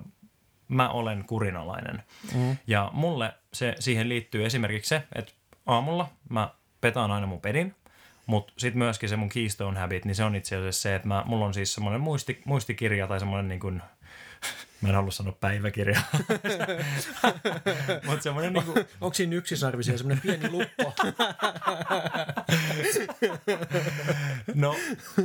mä 0.67 0.89
olen 0.89 1.23
kurinalainen. 1.27 2.03
Mm. 2.35 2.57
Ja 2.67 2.89
mulle 2.93 3.33
se, 3.53 3.75
siihen 3.79 4.09
liittyy 4.09 4.45
esimerkiksi 4.45 4.89
se, 4.89 5.03
että 5.15 5.31
aamulla 5.65 6.09
mä 6.29 6.49
petaan 6.81 7.11
aina 7.11 7.27
mun 7.27 7.41
pedin– 7.41 7.75
mutta 8.27 8.53
sitten 8.57 8.77
myöskin 8.77 9.09
se 9.09 9.15
mun 9.15 9.29
Keystone 9.29 9.79
Habit, 9.79 10.05
niin 10.05 10.15
se 10.15 10.23
on 10.23 10.35
itse 10.35 10.55
asiassa 10.55 10.81
se, 10.81 10.95
että 10.95 11.07
mä, 11.07 11.23
mulla 11.25 11.45
on 11.45 11.53
siis 11.53 11.73
semmoinen 11.73 12.01
muisti, 12.01 12.41
muistikirja 12.45 13.07
tai 13.07 13.19
semmoinen 13.19 13.47
niin 13.47 13.59
kuin, 13.59 13.81
mä 14.81 14.89
en 14.89 14.95
halua 14.95 15.11
sanoa 15.11 15.33
päiväkirja, 15.39 16.01
mutta 18.05 18.23
semmoinen 18.23 18.53
niin 18.53 18.65
kuin... 18.65 18.85
Onko 19.01 19.13
siinä 19.13 19.35
yksisarvisia 19.35 19.97
semmoinen 19.97 20.21
pieni 20.21 20.49
luppo? 20.49 20.93
no, 24.55 24.75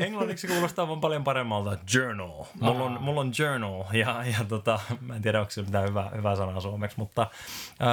englanniksi 0.01 0.47
kuulostaa 0.47 0.89
vaan 0.89 1.01
paljon 1.01 1.25
paremmalta 1.25 1.79
journal. 1.95 2.45
Mulla 2.61 2.85
on, 2.85 3.03
mulla 3.03 3.21
on 3.21 3.33
journal 3.39 3.85
ja, 3.93 4.25
ja 4.39 4.45
tota, 4.49 4.81
mä 5.01 5.17
en 5.17 5.23
tiedä, 5.23 5.41
onko 5.41 5.51
se 5.51 5.63
mitään 5.63 5.89
hyvää, 5.89 6.11
hyvää 6.17 6.37
sanaa 6.37 6.61
suomeksi, 6.61 6.99
mutta 6.99 7.27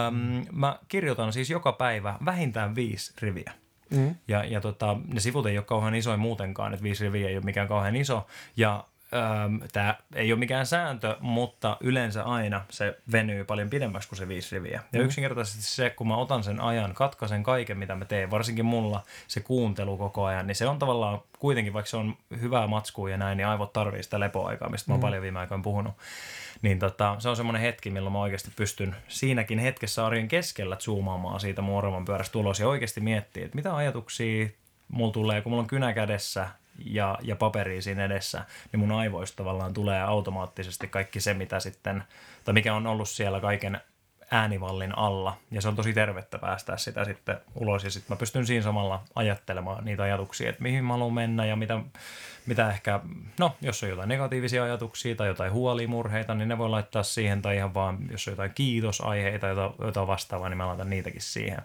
äm, 0.07 0.45
mä 0.51 0.79
kirjoitan 0.87 1.33
siis 1.33 1.49
joka 1.49 1.71
päivä 1.71 2.17
vähintään 2.25 2.75
viisi 2.75 3.13
riviä. 3.21 3.53
Mm. 3.89 4.15
Ja, 4.27 4.43
ja 4.43 4.61
tota, 4.61 4.97
ne 5.13 5.19
sivut 5.19 5.45
ei 5.45 5.57
ole 5.57 5.65
kauhean 5.65 5.95
isoja 5.95 6.17
muutenkaan, 6.17 6.73
että 6.73 6.83
viisi 6.83 7.03
riviä 7.03 7.29
ei 7.29 7.35
ole 7.37 7.45
mikään 7.45 7.67
kauhean 7.67 7.95
iso. 7.95 8.27
Ja 8.57 8.85
tämä 9.71 9.95
ei 10.15 10.33
ole 10.33 10.39
mikään 10.39 10.65
sääntö, 10.65 11.17
mutta 11.19 11.77
yleensä 11.79 12.23
aina 12.23 12.65
se 12.69 12.97
venyy 13.11 13.43
paljon 13.43 13.69
pidemmäksi 13.69 14.09
kuin 14.09 14.19
se 14.19 14.27
viisi 14.27 14.55
riviä. 14.55 14.83
Ja 14.93 14.99
mm. 14.99 15.05
yksinkertaisesti 15.05 15.63
se, 15.63 15.89
kun 15.89 16.07
mä 16.07 16.17
otan 16.17 16.43
sen 16.43 16.61
ajan, 16.61 16.93
katkaisen 16.93 17.43
kaiken, 17.43 17.77
mitä 17.77 17.95
mä 17.95 18.05
teen, 18.05 18.31
varsinkin 18.31 18.65
mulla 18.65 19.03
se 19.27 19.39
kuuntelu 19.39 19.97
koko 19.97 20.25
ajan, 20.25 20.47
niin 20.47 20.55
se 20.55 20.67
on 20.67 20.79
tavallaan 20.79 21.21
kuitenkin, 21.39 21.73
vaikka 21.73 21.89
se 21.89 21.97
on 21.97 22.17
hyvää 22.41 22.67
matskua 22.67 23.09
ja 23.09 23.17
näin, 23.17 23.37
niin 23.37 23.47
aivot 23.47 23.73
tarvii 23.73 24.03
sitä 24.03 24.19
lepoaikaa, 24.19 24.69
mistä 24.69 24.91
mä 24.91 24.93
oon 24.93 24.99
mm. 24.99 25.01
paljon 25.01 25.21
viime 25.21 25.39
aikoina 25.39 25.63
puhunut. 25.63 25.93
Niin 26.61 26.79
tota, 26.79 27.15
se 27.19 27.29
on 27.29 27.35
semmoinen 27.35 27.61
hetki, 27.61 27.89
milloin 27.89 28.13
mä 28.13 28.19
oikeasti 28.19 28.51
pystyn 28.55 28.95
siinäkin 29.07 29.59
hetkessä 29.59 30.05
arjen 30.05 30.27
keskellä 30.27 30.75
zoomaamaan 30.75 31.39
siitä 31.39 31.61
mun 31.61 32.05
pyörästä 32.05 32.37
ulos 32.37 32.59
ja 32.59 32.67
oikeasti 32.67 33.01
miettiä, 33.01 33.45
että 33.45 33.55
mitä 33.55 33.75
ajatuksia 33.75 34.49
mulla 34.87 35.13
tulee, 35.13 35.41
kun 35.41 35.51
mulla 35.51 35.61
on 35.61 35.67
kynä 35.67 35.93
kädessä 35.93 36.47
ja, 36.85 37.17
ja 37.21 37.35
paperi 37.35 37.81
siinä 37.81 38.05
edessä, 38.05 38.45
niin 38.71 38.79
mun 38.79 38.91
aivoista 38.91 39.37
tavallaan 39.37 39.73
tulee 39.73 40.01
automaattisesti 40.01 40.87
kaikki 40.87 41.19
se, 41.19 41.33
mitä 41.33 41.59
sitten, 41.59 42.03
tai 42.45 42.53
mikä 42.53 42.75
on 42.75 42.87
ollut 42.87 43.09
siellä 43.09 43.39
kaiken 43.39 43.81
äänivallin 44.31 44.97
alla. 44.97 45.37
Ja 45.51 45.61
se 45.61 45.67
on 45.67 45.75
tosi 45.75 45.93
tervettä 45.93 46.37
päästää 46.37 46.77
sitä 46.77 47.05
sitten 47.05 47.37
ulos. 47.55 47.83
Ja 47.83 47.91
sitten 47.91 48.15
mä 48.15 48.19
pystyn 48.19 48.45
siinä 48.45 48.63
samalla 48.63 49.03
ajattelemaan 49.15 49.85
niitä 49.85 50.03
ajatuksia, 50.03 50.49
että 50.49 50.63
mihin 50.63 50.83
mä 50.83 50.93
haluan 50.93 51.13
mennä 51.13 51.45
ja 51.45 51.55
mitä, 51.55 51.79
mitä 52.45 52.69
ehkä, 52.69 52.99
no 53.39 53.55
jos 53.61 53.83
on 53.83 53.89
jotain 53.89 54.09
negatiivisia 54.09 54.63
ajatuksia 54.63 55.15
tai 55.15 55.27
jotain 55.27 55.51
huolimurheita, 55.51 56.35
niin 56.35 56.49
ne 56.49 56.57
voi 56.57 56.69
laittaa 56.69 57.03
siihen. 57.03 57.41
Tai 57.41 57.55
ihan 57.55 57.73
vaan, 57.73 57.97
jos 58.11 58.27
on 58.27 58.31
jotain 58.31 58.51
kiitosaiheita, 58.55 59.47
joita, 59.47 59.73
joita 59.79 60.07
vastaavaa, 60.07 60.49
niin 60.49 60.57
mä 60.57 60.67
laitan 60.67 60.89
niitäkin 60.89 61.21
siihen. 61.21 61.61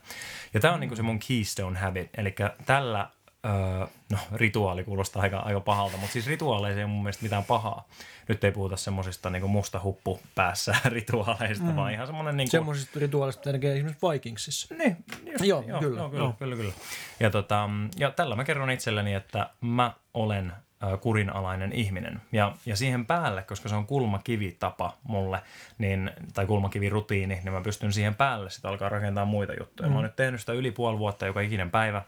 Ja 0.55 0.61
tämä 0.61 0.75
on 0.75 0.81
niin 0.81 0.97
se 0.97 1.03
mun 1.03 1.19
keystone 1.29 1.79
habit. 1.79 2.11
Eli 2.17 2.35
tällä 2.67 3.09
Öö, 3.45 3.87
no 4.11 4.19
rituaali 4.33 4.85
kuulostaa 4.85 5.23
aika, 5.23 5.39
aika 5.39 5.61
pahalta, 5.61 5.97
mutta 5.97 6.13
siis 6.13 6.27
rituaaleissa 6.27 6.79
ei 6.79 6.85
ole 6.85 6.93
mun 6.93 7.03
mielestä 7.03 7.23
mitään 7.23 7.45
pahaa. 7.45 7.89
Nyt 8.29 8.45
ei 8.45 8.53
puhuta 8.53 8.77
semmoisista 8.77 9.31
niin 9.31 9.51
musta 9.51 9.81
huppu 9.83 10.21
päässä 10.35 10.77
rituaaleista, 10.85 11.65
mm. 11.65 11.77
vaan 11.77 11.93
ihan 11.93 12.07
semmoinen... 12.07 12.37
Niin 12.37 12.47
kuin... 12.47 12.51
Semmoisista 12.51 13.01
rituaaleista, 13.01 13.41
mitä 13.41 13.53
tekee 13.53 13.75
esimerkiksi 13.75 14.07
Vikingsissa. 14.09 14.75
Niin, 14.75 14.97
just, 15.27 15.45
joo, 15.45 15.65
joo, 15.67 15.81
kyllä, 15.81 16.01
joo, 16.01 16.11
kyllä, 16.11 16.25
joo. 16.25 16.33
kyllä, 16.39 16.57
kyllä. 16.57 16.73
Ja, 17.21 17.31
tota, 17.31 17.71
ja 17.99 18.11
tällä 18.11 18.37
mä 18.37 18.45
kerron 18.45 18.71
itselleni, 18.71 19.15
että 19.15 19.51
mä 19.61 19.93
olen 20.15 20.53
kurinalainen 21.01 21.73
ihminen. 21.73 22.21
Ja, 22.33 22.53
ja 22.67 22.77
siihen 22.77 23.07
päälle, 23.07 23.43
koska 23.43 23.69
se 23.69 23.75
on 23.75 23.87
kulmakivitapa 23.87 24.97
mulle, 25.03 25.41
niin, 25.79 26.11
tai 26.35 26.47
kulmakivirutiini, 26.47 27.41
niin 27.45 27.53
mä 27.53 27.61
pystyn 27.61 27.93
siihen 27.93 28.15
päälle 28.15 28.51
sitten 28.51 28.71
alkaa 28.71 28.89
rakentaa 28.89 29.25
muita 29.25 29.53
juttuja. 29.59 29.89
Mm. 29.89 29.93
Mä 29.93 29.99
oon 29.99 30.05
nyt 30.05 30.17
tehnyt 30.17 30.41
sitä 30.41 30.53
yli 30.53 30.71
puoli 30.71 30.99
vuotta 30.99 31.27
joka 31.27 31.41
ikinen 31.41 31.71
päivä. 31.71 32.03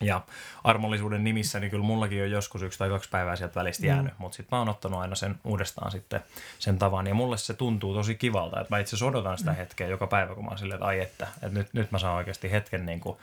Ja 0.00 0.20
armollisuuden 0.64 1.24
nimissä, 1.24 1.60
niin 1.60 1.70
kyllä 1.70 1.84
mullakin 1.84 2.22
on 2.22 2.30
joskus 2.30 2.62
yksi 2.62 2.78
tai 2.78 2.88
kaksi 2.88 3.08
päivää 3.10 3.36
sieltä 3.36 3.54
välistä 3.54 3.82
mm. 3.82 3.88
jäänyt, 3.88 4.12
mm. 4.12 4.16
mutta 4.18 4.36
sitten 4.36 4.56
mä 4.56 4.58
oon 4.58 4.68
ottanut 4.68 5.00
aina 5.00 5.14
sen 5.14 5.34
uudestaan 5.44 5.90
sitten 5.90 6.20
sen 6.58 6.78
tavan. 6.78 7.06
Ja 7.06 7.14
mulle 7.14 7.38
se 7.38 7.54
tuntuu 7.54 7.94
tosi 7.94 8.14
kivalta, 8.14 8.60
että 8.60 8.74
mä 8.74 8.78
itse 8.78 9.04
odotan 9.04 9.38
sitä 9.38 9.50
mm. 9.50 9.56
hetkeä 9.56 9.86
joka 9.86 10.06
päivä, 10.06 10.34
kun 10.34 10.44
mä 10.44 10.48
oon 10.48 10.58
silleen, 10.58 10.76
että 10.76 10.86
ai 10.86 11.00
että, 11.00 11.28
että 11.34 11.58
nyt, 11.58 11.68
nyt 11.72 11.90
mä 11.90 11.98
saan 11.98 12.16
oikeasti 12.16 12.50
hetken 12.50 12.86
niin 12.86 13.00
kuin 13.00 13.18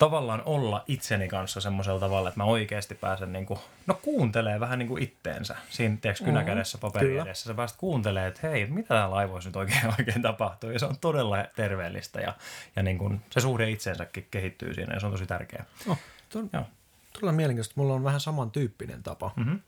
tavallaan 0.00 0.42
olla 0.44 0.84
itseni 0.88 1.28
kanssa 1.28 1.60
semmoisella 1.60 2.00
tavalla, 2.00 2.28
että 2.28 2.40
mä 2.40 2.44
oikeasti 2.44 2.94
pääsen 2.94 3.32
niin 3.32 3.46
kuin, 3.46 3.60
no 3.86 3.94
kuuntelee 4.02 4.60
vähän 4.60 4.78
niin 4.78 4.88
kuin 4.88 5.02
itteensä. 5.02 5.56
Siinä 5.70 5.96
tiedätkö 6.00 6.24
kynäkädessä 6.24 6.78
mm, 6.78 6.80
paperi 6.80 7.18
edessä. 7.18 7.44
Sä 7.44 7.54
pääset 7.54 7.76
kuuntelee, 7.76 8.26
että 8.26 8.48
hei, 8.48 8.66
mitä 8.66 8.88
täällä 8.88 9.14
laivoissa 9.14 9.48
nyt 9.48 9.56
oikein, 9.56 9.86
oikein 9.98 10.22
tapahtuu. 10.22 10.70
Ja 10.70 10.78
se 10.78 10.86
on 10.86 10.96
todella 11.00 11.44
terveellistä 11.56 12.20
ja, 12.20 12.34
ja 12.76 12.82
niin 12.82 12.98
kuin, 12.98 13.20
se 13.30 13.40
suhde 13.40 13.70
itseensäkin 13.70 14.26
kehittyy 14.30 14.74
siinä 14.74 14.94
ja 14.94 15.00
se 15.00 15.06
on 15.06 15.12
tosi 15.12 15.26
tärkeää. 15.26 15.64
Oh, 15.88 15.98
on, 16.34 16.50
Joo. 16.52 16.64
Todella 17.12 17.32
mielenkiintoista. 17.32 17.74
Mulla 17.76 17.94
on 17.94 18.04
vähän 18.04 18.20
samantyyppinen 18.20 19.02
tapa. 19.02 19.32
Mm-hmm. 19.36 19.60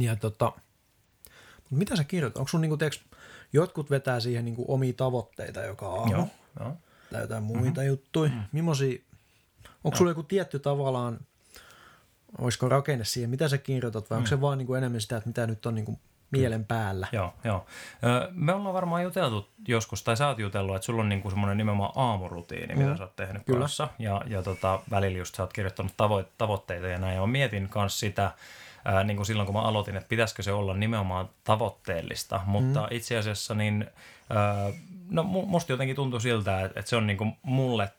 Ja 0.00 0.16
tota, 0.16 0.52
mitä 1.70 1.96
sä 1.96 2.04
kirjoitat? 2.04 2.36
Onko 2.36 2.48
sun 2.48 2.60
niin 2.60 2.70
kuin, 2.70 2.78
tiedätkö, 2.78 3.04
jotkut 3.52 3.90
vetää 3.90 4.20
siihen 4.20 4.44
niin 4.44 4.56
kuin 4.56 4.66
omia 4.68 4.92
tavoitteita 4.92 5.60
joka 5.60 5.86
aamu? 5.86 6.12
Joo, 6.12 6.28
joo. 6.60 6.76
Tai 7.12 7.20
jotain 7.20 7.42
muita 7.42 7.80
mm-hmm. 7.80 7.86
juttuja. 7.86 8.30
Mm-hmm. 8.30 8.46
Onko 9.84 9.98
sulla 9.98 10.10
joku 10.10 10.22
tietty 10.22 10.58
tavallaan, 10.58 11.20
olisiko 12.38 12.68
rakenne 12.68 13.04
siihen, 13.04 13.30
mitä 13.30 13.48
sä 13.48 13.58
kirjoitat, 13.58 14.10
vai 14.10 14.16
mm. 14.16 14.18
onko 14.18 14.28
se 14.28 14.40
vaan 14.40 14.58
niin 14.58 14.66
kuin 14.66 14.78
enemmän 14.78 15.00
sitä, 15.00 15.16
että 15.16 15.28
mitä 15.28 15.46
nyt 15.46 15.66
on 15.66 15.74
niin 15.74 15.84
kuin 15.84 15.98
mielen 16.30 16.64
päällä? 16.64 17.06
Joo, 17.12 17.34
joo. 17.44 17.66
Me 18.30 18.52
ollaan 18.52 18.74
varmaan 18.74 19.02
juteltu 19.02 19.48
joskus, 19.68 20.02
tai 20.02 20.16
sä 20.16 20.28
oot 20.28 20.38
jutellut, 20.38 20.76
että 20.76 20.86
sulla 20.86 21.02
on 21.02 21.08
niin 21.08 21.30
semmoinen 21.30 21.56
nimenomaan 21.56 21.92
aamurutiini, 21.96 22.74
mm. 22.74 22.82
mitä 22.82 22.96
sä 22.96 23.02
oot 23.02 23.16
tehnyt 23.16 23.42
Kyllä. 23.46 23.60
kanssa, 23.60 23.88
ja, 23.98 24.22
ja 24.26 24.42
tota, 24.42 24.80
välillä 24.90 25.18
just 25.18 25.34
sä 25.34 25.42
oot 25.42 25.52
kirjoittanut 25.52 25.92
tavo- 25.92 26.28
tavoitteita 26.38 26.86
ja 26.86 26.98
näin, 26.98 27.14
ja 27.14 27.20
mä 27.20 27.26
mietin 27.26 27.68
kanssa 27.68 27.98
sitä, 27.98 28.30
ää, 28.84 29.04
niin 29.04 29.16
kuin 29.16 29.26
silloin 29.26 29.46
kun 29.46 29.54
mä 29.54 29.62
aloitin, 29.62 29.96
että 29.96 30.08
pitäisikö 30.08 30.42
se 30.42 30.52
olla 30.52 30.74
nimenomaan 30.74 31.28
tavoitteellista, 31.44 32.40
mutta 32.46 32.80
mm. 32.80 32.86
itse 32.90 33.18
asiassa 33.18 33.54
niin, 33.54 33.86
ää, 34.30 34.70
no 35.10 35.22
musta 35.22 35.72
jotenkin 35.72 35.96
tuntuu 35.96 36.20
siltä, 36.20 36.60
että, 36.60 36.80
että 36.80 36.90
se 36.90 36.96
on 36.96 37.06
niin 37.06 37.18
kuin 37.18 37.36
mulle 37.42 37.90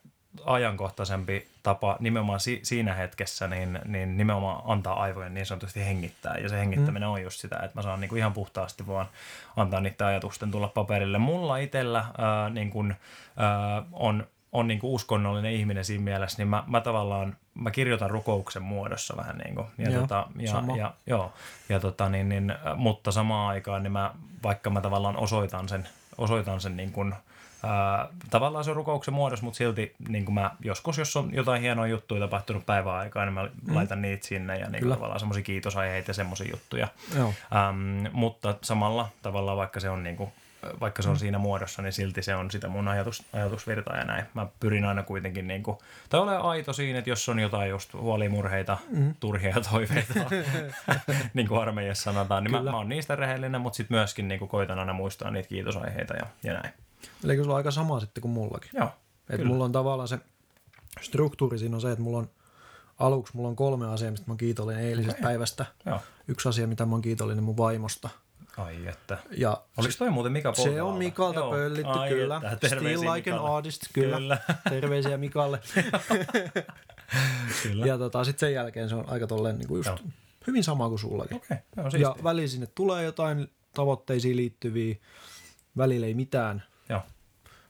ajankohtaisempi 0.45 1.47
tapa 1.63 1.97
nimenomaan 1.99 2.39
si- 2.39 2.59
siinä 2.63 2.93
hetkessä, 2.93 3.47
niin, 3.47 3.79
niin 3.85 4.17
nimenomaan 4.17 4.61
antaa 4.65 5.01
aivojen 5.01 5.33
niin 5.33 5.45
sanotusti 5.45 5.85
hengittää. 5.85 6.37
Ja 6.37 6.49
se 6.49 6.59
hengittäminen 6.59 7.09
mm. 7.09 7.13
on 7.13 7.21
just 7.21 7.39
sitä, 7.39 7.55
että 7.55 7.71
mä 7.79 7.81
saan 7.81 8.01
niinku 8.01 8.15
ihan 8.15 8.33
puhtaasti 8.33 8.87
vaan 8.87 9.05
antaa 9.55 9.79
niiden 9.81 10.07
ajatusten 10.07 10.51
tulla 10.51 10.67
paperille. 10.67 11.17
Mulla 11.17 11.57
itsellä 11.57 12.05
ää, 12.17 12.49
niin 12.49 12.69
kun, 12.69 12.95
ää, 13.37 13.83
on, 13.91 14.27
on 14.51 14.67
niin 14.67 14.79
uskonnollinen 14.83 15.51
ihminen 15.51 15.85
siinä 15.85 16.03
mielessä, 16.03 16.37
niin 16.37 16.47
mä, 16.47 16.63
mä 16.67 16.81
tavallaan 16.81 17.35
mä 17.53 17.71
kirjoitan 17.71 18.09
rukouksen 18.09 18.63
muodossa 18.63 19.17
vähän 19.17 19.37
niin 19.37 19.55
kuin. 19.55 19.67
Ja, 19.77 19.89
joo, 19.89 20.01
tota, 20.01 20.27
ja, 20.37 20.63
ja, 20.77 20.93
joo, 21.07 21.33
ja 21.69 21.79
tota, 21.79 22.09
niin, 22.09 22.29
niin, 22.29 22.55
mutta 22.75 23.11
samaan 23.11 23.49
aikaan 23.49 23.83
niin 23.83 23.91
mä, 23.91 24.11
vaikka 24.43 24.69
mä 24.69 24.81
tavallaan 24.81 25.17
osoitan 25.17 25.69
sen, 25.69 25.87
osoitan 26.17 26.61
sen 26.61 26.77
niin 26.77 26.91
kuin, 26.91 27.15
Tavallaan 28.29 28.63
se 28.63 28.70
on 28.70 28.75
rukouksen 28.75 29.13
muodossa, 29.13 29.46
mutta 29.46 29.58
silti 29.58 29.96
niin 30.08 30.25
kuin 30.25 30.36
mä 30.36 30.51
joskus, 30.60 30.98
jos 30.98 31.15
on 31.15 31.34
jotain 31.34 31.62
hienoa 31.62 31.88
juttuja 31.88 32.22
tapahtunut 32.22 32.65
päivän 32.65 32.96
aikaa, 32.96 33.25
niin 33.25 33.34
mä 33.34 33.43
mm. 33.43 33.75
laitan 33.75 34.01
niitä 34.01 34.27
sinne 34.27 34.58
ja 34.58 34.70
niin 34.70 34.84
kuin 34.84 34.93
tavallaan 34.93 35.20
semmoisia 35.20 35.43
kiitosaiheita 35.43 36.10
ja 36.10 36.13
semmoisia 36.13 36.51
juttuja. 36.51 36.88
Joo. 37.15 37.34
Ähm, 37.55 38.05
mutta 38.12 38.55
samalla 38.62 39.10
tavalla, 39.22 39.55
vaikka 39.55 39.79
se 39.79 39.89
on 39.89 40.03
niin 40.03 40.17
kuin, 40.17 40.32
vaikka 40.82 41.01
se 41.01 41.10
on 41.10 41.15
mm. 41.15 41.20
siinä 41.20 41.38
muodossa, 41.38 41.82
niin 41.82 41.93
silti 41.93 42.22
se 42.22 42.36
on 42.36 42.51
sitä 42.51 42.67
mun 42.67 42.88
ajatus, 42.88 43.24
ajatusvirtaa 43.34 43.98
ja 43.98 44.03
näin. 44.03 44.25
Mä 44.34 44.48
pyrin 44.60 44.86
aina 44.86 45.03
kuitenkin, 45.03 45.48
niin 45.48 45.63
kuin, 45.63 45.77
tai 46.10 46.20
ole 46.20 46.38
aito 46.38 46.74
siinä, 46.74 47.00
että 47.00 47.10
jos 47.10 47.29
on 47.29 47.39
jotain 47.39 47.70
just 47.70 47.93
huolimurheita, 47.93 48.77
mm. 48.91 49.13
turhia 49.20 49.55
toiveita, 49.72 50.13
niin 51.34 51.48
kuin 51.48 51.62
armeijassa 51.62 52.03
sanotaan, 52.03 52.43
niin 52.43 52.51
mä, 52.51 52.62
mä 52.62 52.77
oon 52.77 52.89
niistä 52.89 53.15
rehellinen, 53.15 53.62
mutta 53.62 53.77
sitten 53.77 53.98
myöskin 53.98 54.27
niin 54.27 54.39
kuin 54.39 54.50
koitan 54.50 54.79
aina 54.79 54.93
muistaa 54.93 55.32
niitä 55.32 55.50
kiitosaiheita 55.50 56.13
ja, 56.13 56.25
ja 56.43 56.53
näin. 56.53 56.74
Eli 57.24 57.38
sulla 57.38 57.53
on 57.53 57.57
aika 57.57 57.72
sama 57.72 58.00
sitten 58.00 58.22
kuin 58.22 58.31
mullakin. 58.31 58.72
Joo, 58.74 58.89
Et 59.29 59.43
mulla 59.43 59.65
on 59.65 59.72
tavallaan 59.72 60.07
se 60.07 60.19
struktuuri 61.01 61.57
siinä 61.57 61.75
on 61.75 61.81
se, 61.81 61.91
että 61.91 62.03
mulla 62.03 62.17
on 62.17 62.29
aluksi 63.00 63.36
mulla 63.36 63.50
on 63.50 63.55
kolme 63.55 63.88
asiaa, 63.88 64.12
mistä 64.12 64.27
mä 64.27 64.31
oon 64.31 64.38
kiitollinen 64.38 64.83
eilisestä 64.83 65.12
okay. 65.12 65.24
päivästä. 65.24 65.65
Joo. 65.86 66.00
Yksi 66.27 66.50
asia, 66.50 66.67
mitä 66.67 66.86
mä 66.86 66.91
oon 66.91 67.01
kiitollinen 67.01 67.43
mun 67.43 67.57
vaimosta. 67.57 68.10
Ai 68.57 68.88
että. 68.88 69.17
Ja 69.38 69.62
Oliko 69.77 69.93
toi 69.98 70.10
muuten 70.10 70.31
Mika 70.31 70.53
Se 70.53 70.81
on 70.81 70.98
Mikalta 70.98 71.39
Joo. 71.39 71.51
pöllitty, 71.51 71.91
Ai 71.91 72.10
kyllä. 72.10 72.41
Että. 72.51 72.67
Still 72.67 73.13
like 73.13 73.31
an 73.31 73.39
artist, 73.39 73.81
kyllä. 73.93 74.17
kyllä. 74.17 74.38
Terveisiä 74.69 75.17
Mikalle. 75.17 75.60
kyllä. 77.63 77.86
Ja 77.86 77.98
tota, 77.98 78.24
sitten 78.24 78.39
sen 78.39 78.53
jälkeen 78.53 78.89
se 78.89 78.95
on 78.95 79.10
aika 79.10 79.27
tolleen 79.27 79.57
niin 79.57 79.67
kuin 79.67 79.79
just 79.79 79.89
Joo. 79.89 79.98
hyvin 80.48 80.63
sama 80.63 80.89
kuin 80.89 81.00
sullakin. 81.00 81.38
Okay. 81.38 81.57
Joo, 81.77 81.89
ja 81.98 82.15
välillä 82.24 82.48
sinne 82.48 82.67
tulee 82.75 83.03
jotain 83.03 83.51
tavoitteisiin 83.74 84.38
liittyviä, 84.38 84.95
välillä 85.77 86.07
ei 86.07 86.13
mitään. 86.13 86.63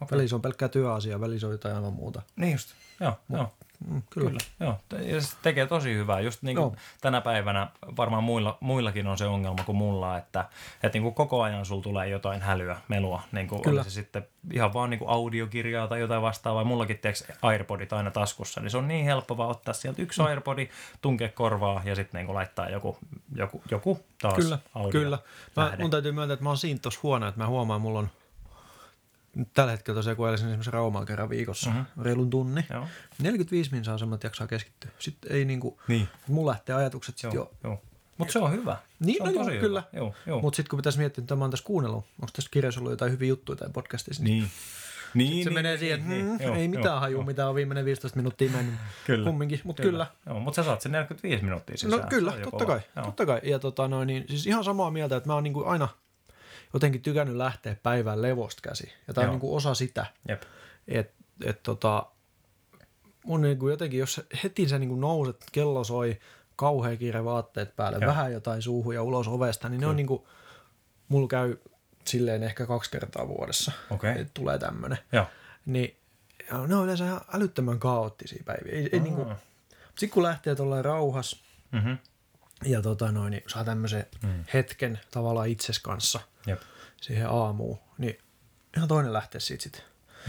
Okay. 0.04 0.18
Välissä 0.18 0.36
on 0.36 0.42
pelkkää 0.42 0.70
työasia, 0.70 1.22
välissä 1.22 1.48
on 1.48 1.54
jotain 1.54 1.76
aivan 1.76 1.94
muuta. 1.94 2.22
Niin 2.36 2.52
just, 2.52 2.70
joo. 3.00 3.14
Mut, 3.28 3.38
joo. 3.38 3.52
Mm, 3.88 4.04
kyllä. 4.10 4.30
kyllä. 4.30 4.40
Joo. 4.60 4.80
Ja 5.14 5.22
se 5.22 5.36
tekee 5.42 5.66
tosi 5.66 5.94
hyvää. 5.94 6.20
Just 6.20 6.42
niin 6.42 6.58
kuin 6.58 6.78
tänä 7.02 7.22
päivänä 7.22 7.68
varmaan 7.98 8.24
muilla, 8.24 8.58
muillakin 8.60 9.08
on 9.08 9.18
se 9.18 9.26
ongelma 9.26 9.64
kuin 9.64 9.76
mulla, 9.76 10.18
että, 10.18 10.46
että 10.84 10.96
niin 10.96 11.04
kuin 11.04 11.16
koko 11.16 11.42
ajan 11.42 11.66
sulla 11.66 11.84
tulee 11.84 12.08
jotain 12.08 12.42
hälyä, 12.42 12.78
melua. 12.88 13.22
Niin 13.32 13.48
kuin 13.48 13.62
kyllä. 13.62 13.84
se 13.84 13.90
sitten 13.90 14.28
ihan 14.54 14.74
vaan 14.74 14.90
niin 14.90 15.00
kuin 15.00 15.10
audiokirjaa 15.10 15.88
tai 15.88 16.00
jotain 16.00 16.22
vastaavaa. 16.22 16.64
Mullakin 16.64 16.98
teeks 16.98 17.24
AirPodit 17.42 17.94
aina 17.94 18.12
taskussa, 18.12 18.62
niin 18.62 18.72
se 18.72 18.78
on 18.78 18.88
niin 18.88 19.06
helppo 19.06 19.38
vaan 19.38 19.50
ottaa 19.50 19.74
sieltä 19.74 20.02
yksi 20.02 20.22
mm. 20.22 20.28
AirPodi, 20.28 20.70
tunkea 21.02 21.30
korvaa 21.30 21.82
ja 21.86 21.96
sitten 21.96 22.20
niin 22.20 22.26
kuin 22.26 22.36
laittaa 22.36 22.70
joku, 22.70 22.98
joku, 23.36 23.62
joku 23.72 24.00
taas 24.22 24.36
Kyllä, 24.36 24.60
audio 24.74 24.92
kyllä. 24.92 25.20
Mä, 25.56 25.74
mun 25.80 25.92
täytyy 25.92 26.12
myöntää, 26.12 26.34
että 26.34 26.44
mä 26.44 26.50
oon 26.50 26.58
siinä 26.58 26.80
tuossa 26.82 27.00
huono, 27.04 27.28
että 27.28 27.42
mä 27.42 27.48
huomaan, 27.48 27.78
että 27.78 27.84
mulla 27.84 28.00
on 28.00 28.10
tällä 29.54 29.72
hetkellä 29.72 29.96
tosiaan, 29.98 30.18
kun 30.18 30.30
elisin 30.30 30.48
esimerkiksi 30.48 30.72
Raumaan 30.72 31.06
kerran 31.06 31.30
viikossa, 31.30 31.70
mm-hmm. 31.70 32.04
reilun 32.04 32.30
tunni, 32.30 32.66
Joo. 32.70 32.88
45 33.20 33.72
min 33.72 33.84
saa 33.84 33.98
semmoinen, 33.98 34.16
että 34.16 34.28
jaksaa 34.28 34.48
keskittyä. 34.48 34.92
Sitten 35.00 35.32
ei 35.32 35.46
niinku, 35.46 35.80
niin. 35.88 36.08
mulla 36.28 36.52
lähtee 36.52 36.76
ajatukset 36.76 37.18
sitten 37.18 37.38
jo. 37.38 37.52
Joo. 37.64 37.82
Mutta 38.18 38.32
se 38.32 38.40
on 38.40 38.52
hyvä. 38.52 38.78
Niin, 39.00 39.18
se 39.18 39.24
on 39.24 39.30
no 39.30 39.36
joo, 39.36 39.46
hyvä. 39.46 39.60
kyllä. 39.60 39.84
Joo, 39.94 40.14
joo. 40.26 40.42
Mutta 40.42 40.56
sitten 40.56 40.70
kun 40.70 40.78
pitäisi 40.78 41.00
miettiä, 41.00 41.22
että 41.22 41.36
mä 41.36 41.44
oon 41.44 41.52
tässä 41.52 41.66
kuunnellut, 41.66 42.06
onko 42.22 42.32
tässä 42.34 42.50
kirjassa 42.52 42.80
ollut 42.80 42.92
jotain 42.92 43.12
hyviä 43.12 43.30
juttuja 43.30 43.56
tai 43.56 43.70
podcastissa. 43.74 44.24
Niin. 44.24 44.52
Niin, 45.14 45.30
niin, 45.32 45.44
se 45.44 45.50
niin, 45.50 45.54
menee 45.54 45.72
niin, 45.72 45.80
siihen, 45.80 46.00
että 46.00 46.10
niin, 46.10 46.26
mm, 46.26 46.42
joo, 46.42 46.56
ei 46.56 46.68
mitään 46.68 47.00
hajua, 47.00 47.24
mitä 47.24 47.50
on 47.50 47.56
viimeinen 47.56 47.86
15 47.86 48.18
minuuttia 48.18 48.52
mennyt. 48.52 48.76
kyllä. 49.08 49.26
Kumminkin, 49.26 49.62
mutta 49.64 49.84
kyllä. 49.84 50.06
kyllä. 50.06 50.36
Joo, 50.36 50.40
mutta 50.40 50.56
sä 50.56 50.66
saat 50.66 50.82
sen 50.82 50.92
45 50.92 51.44
minuuttia 51.44 51.78
sisään. 51.78 52.02
No 52.02 52.08
kyllä, 52.10 52.32
totta 52.32 52.66
kai, 52.66 52.82
totta 53.04 53.26
kai. 53.26 53.42
Ja 53.44 53.60
tota, 53.60 53.88
noin, 53.88 54.08
niin, 54.08 54.26
siis 54.30 54.48
ihan 54.48 54.64
samaa 54.64 54.92
mieltä, 54.92 55.16
että 55.16 55.30
mä 55.30 55.34
oon 55.34 55.44
niinku 55.44 55.64
aina– 55.64 55.88
jotenkin 56.74 57.02
tykännyt 57.02 57.36
lähteä 57.36 57.76
päivän 57.84 58.22
levosta 58.22 58.62
käsi. 58.62 58.94
Ja 59.08 59.14
tämä 59.14 59.28
on 59.28 59.32
niin 59.32 59.40
kuin 59.40 59.58
osa 59.58 59.74
sitä. 59.74 60.06
Jep. 60.28 60.42
Et, 60.88 61.12
et 61.46 61.64
tota, 61.64 62.06
mun 63.26 63.42
niin 63.42 63.60
kuin 63.60 63.72
jotenkin, 63.72 64.00
jos 64.00 64.22
heti 64.44 64.70
sä 64.70 64.80
niin 64.80 64.90
kuin 64.90 65.02
nouset, 65.02 65.46
kello 65.52 65.84
soi, 65.84 66.20
kauhean 66.56 66.98
kiire 66.98 67.26
vaatteet 67.26 67.76
päälle, 67.76 67.98
Joo. 68.02 68.08
vähän 68.08 68.34
jotain 68.34 68.62
suuhun 68.62 68.96
ja 68.96 69.04
ulos 69.04 69.28
ovesta, 69.28 69.70
niin 69.70 69.80
Kyllä. 69.80 69.88
ne 69.88 69.90
on 69.90 69.96
niin 69.96 70.08
kuin, 70.08 70.24
mulla 71.08 71.28
käy 71.28 71.58
silleen 72.06 72.44
ehkä 72.44 72.66
kaksi 72.66 72.92
kertaa 72.92 73.28
vuodessa, 73.28 73.72
okay. 73.90 74.12
että 74.12 74.32
tulee 74.34 74.60
tämmöinen. 74.60 74.98
Niin 75.66 75.98
ne 76.68 76.76
on 76.76 76.84
yleensä 76.84 77.06
ihan 77.06 77.22
älyttömän 77.34 77.80
kaoottisia 77.80 78.44
päiviä. 78.46 78.74
Ei, 78.74 78.90
ei 78.92 79.00
niin 79.00 79.16
kuin, 79.16 79.36
sitten 79.88 80.10
kun 80.10 80.24
lähtee 80.24 80.56
tuollainen 80.56 80.86
rauhas 80.86 81.44
mm-hmm. 81.72 81.98
Ja 82.66 82.82
tota 82.82 83.12
noin, 83.12 83.32
niin 83.32 83.44
saa 83.48 83.64
tämmöisen 83.64 84.06
mm. 84.24 84.44
hetken 84.54 85.00
tavallaan 85.12 85.48
itses 85.48 85.80
kanssa– 85.80 86.20
Jep. 86.48 86.62
siihen 87.02 87.30
aamuun, 87.30 87.80
niin 87.98 88.20
ihan 88.78 88.88
toinen 88.88 89.14
lähteä 89.14 89.42
siitä 89.42 89.64
sitten. 89.64 89.82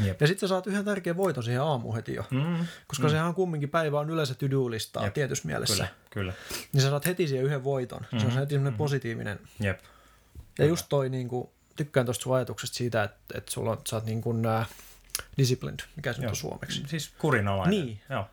Jep. 0.05 0.21
Ja 0.21 0.27
sitten 0.27 0.41
sä 0.41 0.49
saat 0.49 0.67
yhden 0.67 0.85
tärkeän 0.85 1.17
voiton 1.17 1.43
siihen 1.43 1.63
aamuun 1.63 1.95
heti 1.95 2.15
jo. 2.15 2.25
Mm. 2.31 2.67
Koska 2.87 3.07
mm. 3.07 3.11
sehän 3.11 3.27
on 3.27 3.35
kumminkin 3.35 3.69
päivä 3.69 4.01
on 4.01 4.11
yleensä 4.11 4.35
to-do-listaa 4.35 5.05
Jep. 5.05 5.15
tietyssä 5.15 5.47
mielessä. 5.47 5.85
Kyllä, 5.85 5.91
kyllä. 6.11 6.33
Niin 6.73 6.83
sä 6.83 6.91
saat 6.91 7.07
heti 7.07 7.29
siihen 7.29 7.45
yhden 7.45 7.65
voiton. 7.65 8.01
Mm-hmm. 8.01 8.19
Se 8.21 8.27
on 8.27 8.33
heti 8.33 8.55
semmoinen 8.55 8.79
positiivinen. 8.79 9.41
Jep. 9.61 9.81
Ja 10.59 10.65
just 10.65 10.87
toi 10.89 11.09
niin 11.09 11.29
kuin, 11.29 11.49
tykkään 11.77 12.07
tuosta 12.07 12.23
sun 12.23 12.37
ajatuksesta 12.37 12.77
siitä, 12.77 13.03
että, 13.03 13.39
että 13.39 13.53
sulla 13.53 13.71
on, 13.71 13.81
sä 13.89 13.97
oot 13.97 14.05
niin 14.05 14.23
kuin, 14.23 14.47
äh, 14.47 14.69
disciplined, 15.39 15.81
mikä 15.97 16.13
se 16.13 16.21
nyt 16.21 16.31
on 16.31 16.37
suomeksi. 16.37 16.83
Siis 16.87 17.13
kurinalainen. 17.19 17.71
Niin. 17.87 18.01
Joo. 18.11 18.27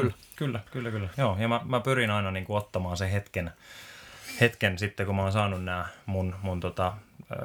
Kyllä. 0.00 0.12
Kyllä, 0.36 0.60
kyllä, 0.70 0.90
kyllä. 0.90 1.08
Joo, 1.16 1.36
ja 1.38 1.48
mä, 1.48 1.60
mä 1.64 1.80
pyrin 1.80 2.10
aina 2.10 2.30
niin 2.30 2.44
kuin 2.44 2.56
ottamaan 2.56 2.96
sen 2.96 3.10
hetken, 3.10 3.50
hetken 4.40 4.78
sitten, 4.78 5.06
kun 5.06 5.16
mä 5.16 5.22
oon 5.22 5.32
saanut 5.32 5.64
nämä 5.64 5.86
mun, 6.06 6.34
mun 6.42 6.60
tota, 6.60 6.92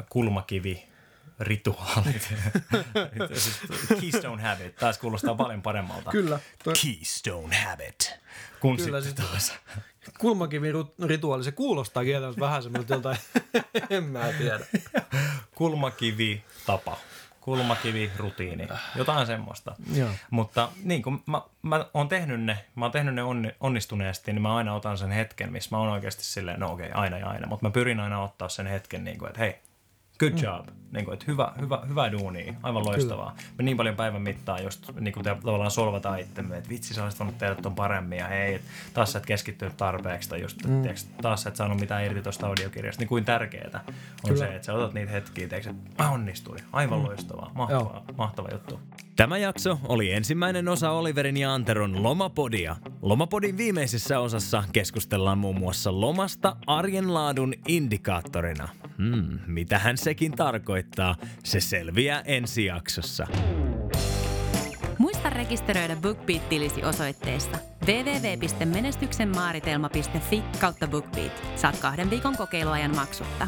kulmakivi 0.09 0.87
rituaalit. 1.39 2.33
siis 3.33 3.59
Keystone 4.01 4.43
Habit. 4.43 4.75
Taas 4.75 4.97
kuulostaa 4.97 5.35
paljon 5.35 5.61
paremmalta. 5.61 6.11
Kyllä. 6.11 6.39
Toi, 6.63 6.73
Keystone 6.83 7.55
Habit. 7.55 8.13
Kun 8.59 8.77
Kyllä, 8.77 9.01
sitten 9.01 9.25
taas. 9.25 9.53
kulmakivi 10.19 10.67
rituaali, 11.05 11.43
se 11.43 11.51
kuulostaa 11.51 12.03
kieltämättä 12.03 12.39
vähän 12.39 12.63
semmoilta 12.63 12.93
joltain, 12.93 13.17
en 13.89 14.03
mä 14.03 14.33
tiedä. 14.37 14.59
Kulmakivi 15.55 16.43
tapa. 16.65 16.97
Kulmakivi 17.41 18.11
rutiini. 18.17 18.67
Jotain 18.95 19.27
semmoista. 19.27 19.75
Joo. 19.93 20.09
Mutta 20.29 20.69
niin 20.83 21.01
kuin 21.01 21.23
mä, 21.25 21.41
mä 21.61 21.85
oon 21.93 22.09
tehnyt 22.09 22.41
ne, 22.41 22.57
mä 22.75 22.85
oon 22.85 22.91
tehnyt 22.91 23.15
ne 23.15 23.23
onni, 23.23 23.55
onnistuneesti, 23.59 24.33
niin 24.33 24.41
mä 24.41 24.55
aina 24.55 24.75
otan 24.75 24.97
sen 24.97 25.11
hetken, 25.11 25.51
missä 25.51 25.75
mä 25.75 25.79
oon 25.79 25.89
oikeasti 25.89 26.23
silleen, 26.23 26.59
no 26.59 26.71
okei, 26.71 26.91
aina 26.91 27.17
ja 27.17 27.27
aina. 27.27 27.47
Mutta 27.47 27.65
mä 27.65 27.71
pyrin 27.71 27.99
aina 27.99 28.23
ottaa 28.23 28.49
sen 28.49 28.67
hetken, 28.67 29.03
niin 29.03 29.17
kuin, 29.17 29.29
että 29.29 29.39
hei, 29.39 29.59
good 30.21 30.43
job. 30.43 30.67
Niin 30.91 31.05
kuin, 31.05 31.13
että 31.13 31.25
hyvä, 31.27 31.53
hyvä, 31.59 31.81
hyvä 31.89 32.11
duuni, 32.11 32.57
aivan 32.63 32.85
loistavaa. 32.85 33.35
Me 33.57 33.63
niin 33.63 33.77
paljon 33.77 33.95
päivän 33.95 34.21
mittaan 34.21 34.63
just 34.63 34.91
niin 34.99 35.13
kuin 35.13 35.23
te, 35.23 35.35
tavallaan 35.41 35.71
solvataan 35.71 36.19
itsemme, 36.19 36.57
että 36.57 36.69
vitsi, 36.69 36.93
sä 36.93 37.03
olisit 37.03 37.19
voinut 37.19 37.37
tehdä 37.37 37.55
ton 37.55 37.75
paremmin 37.75 38.19
ja 38.19 38.27
hei, 38.27 38.53
et, 38.53 38.61
taas 38.93 39.11
sä 39.11 39.19
et 39.19 39.25
keskittynyt 39.25 39.77
tarpeeksi 39.77 40.29
tai 40.29 40.41
just, 40.41 40.65
mm. 40.65 40.81
tiiäks, 40.81 41.07
taas 41.21 41.43
sä 41.43 41.49
et 41.49 41.55
saanut 41.55 41.79
mitään 41.79 42.05
irti 42.05 42.21
tuosta 42.21 42.47
audiokirjasta. 42.47 43.01
Niin 43.01 43.09
kuin 43.09 43.25
tärkeää 43.25 43.83
on 44.23 44.33
Kyllä. 44.33 44.37
se, 44.37 44.55
että 44.55 44.65
sä 44.65 44.73
otat 44.73 44.93
niitä 44.93 45.11
hetkiä, 45.11 45.47
tiiäks, 45.47 45.67
että 45.67 46.03
mä 46.03 46.11
onnistuin, 46.11 46.63
aivan 46.71 46.99
mm. 46.99 47.05
loistavaa, 47.05 47.51
mahtavaa, 47.55 48.03
mahtava 48.17 48.49
juttu. 48.51 48.79
Tämä 49.15 49.37
jakso 49.37 49.79
oli 49.87 50.11
ensimmäinen 50.11 50.67
osa 50.67 50.91
Oliverin 50.91 51.37
ja 51.37 51.53
Anteron 51.53 52.03
Lomapodia. 52.03 52.75
Lomapodin 53.01 53.57
viimeisessä 53.57 54.19
osassa 54.19 54.63
keskustellaan 54.73 55.37
muun 55.37 55.59
muassa 55.59 56.01
lomasta 56.01 56.55
arjen 56.67 57.13
laadun 57.13 57.53
indikaattorina. 57.67 58.69
Hmm, 58.97 59.39
mitähän 59.47 59.97
sekin 59.97 60.31
tarkoittaa, 60.31 61.15
se 61.43 61.59
selviää 61.59 62.21
ensi 62.25 62.65
jaksossa. 62.65 63.27
Muista 64.97 65.29
rekisteröidä 65.29 65.95
BookBeat-tilisi 65.95 66.85
osoitteessa 66.85 67.57
www.menestyksenmaaritelma.fi 67.85 70.43
kautta 70.59 70.87
BookBeat. 70.87 71.43
Saat 71.55 71.77
kahden 71.77 72.09
viikon 72.09 72.37
kokeiluajan 72.37 72.95
maksutta. 72.95 73.47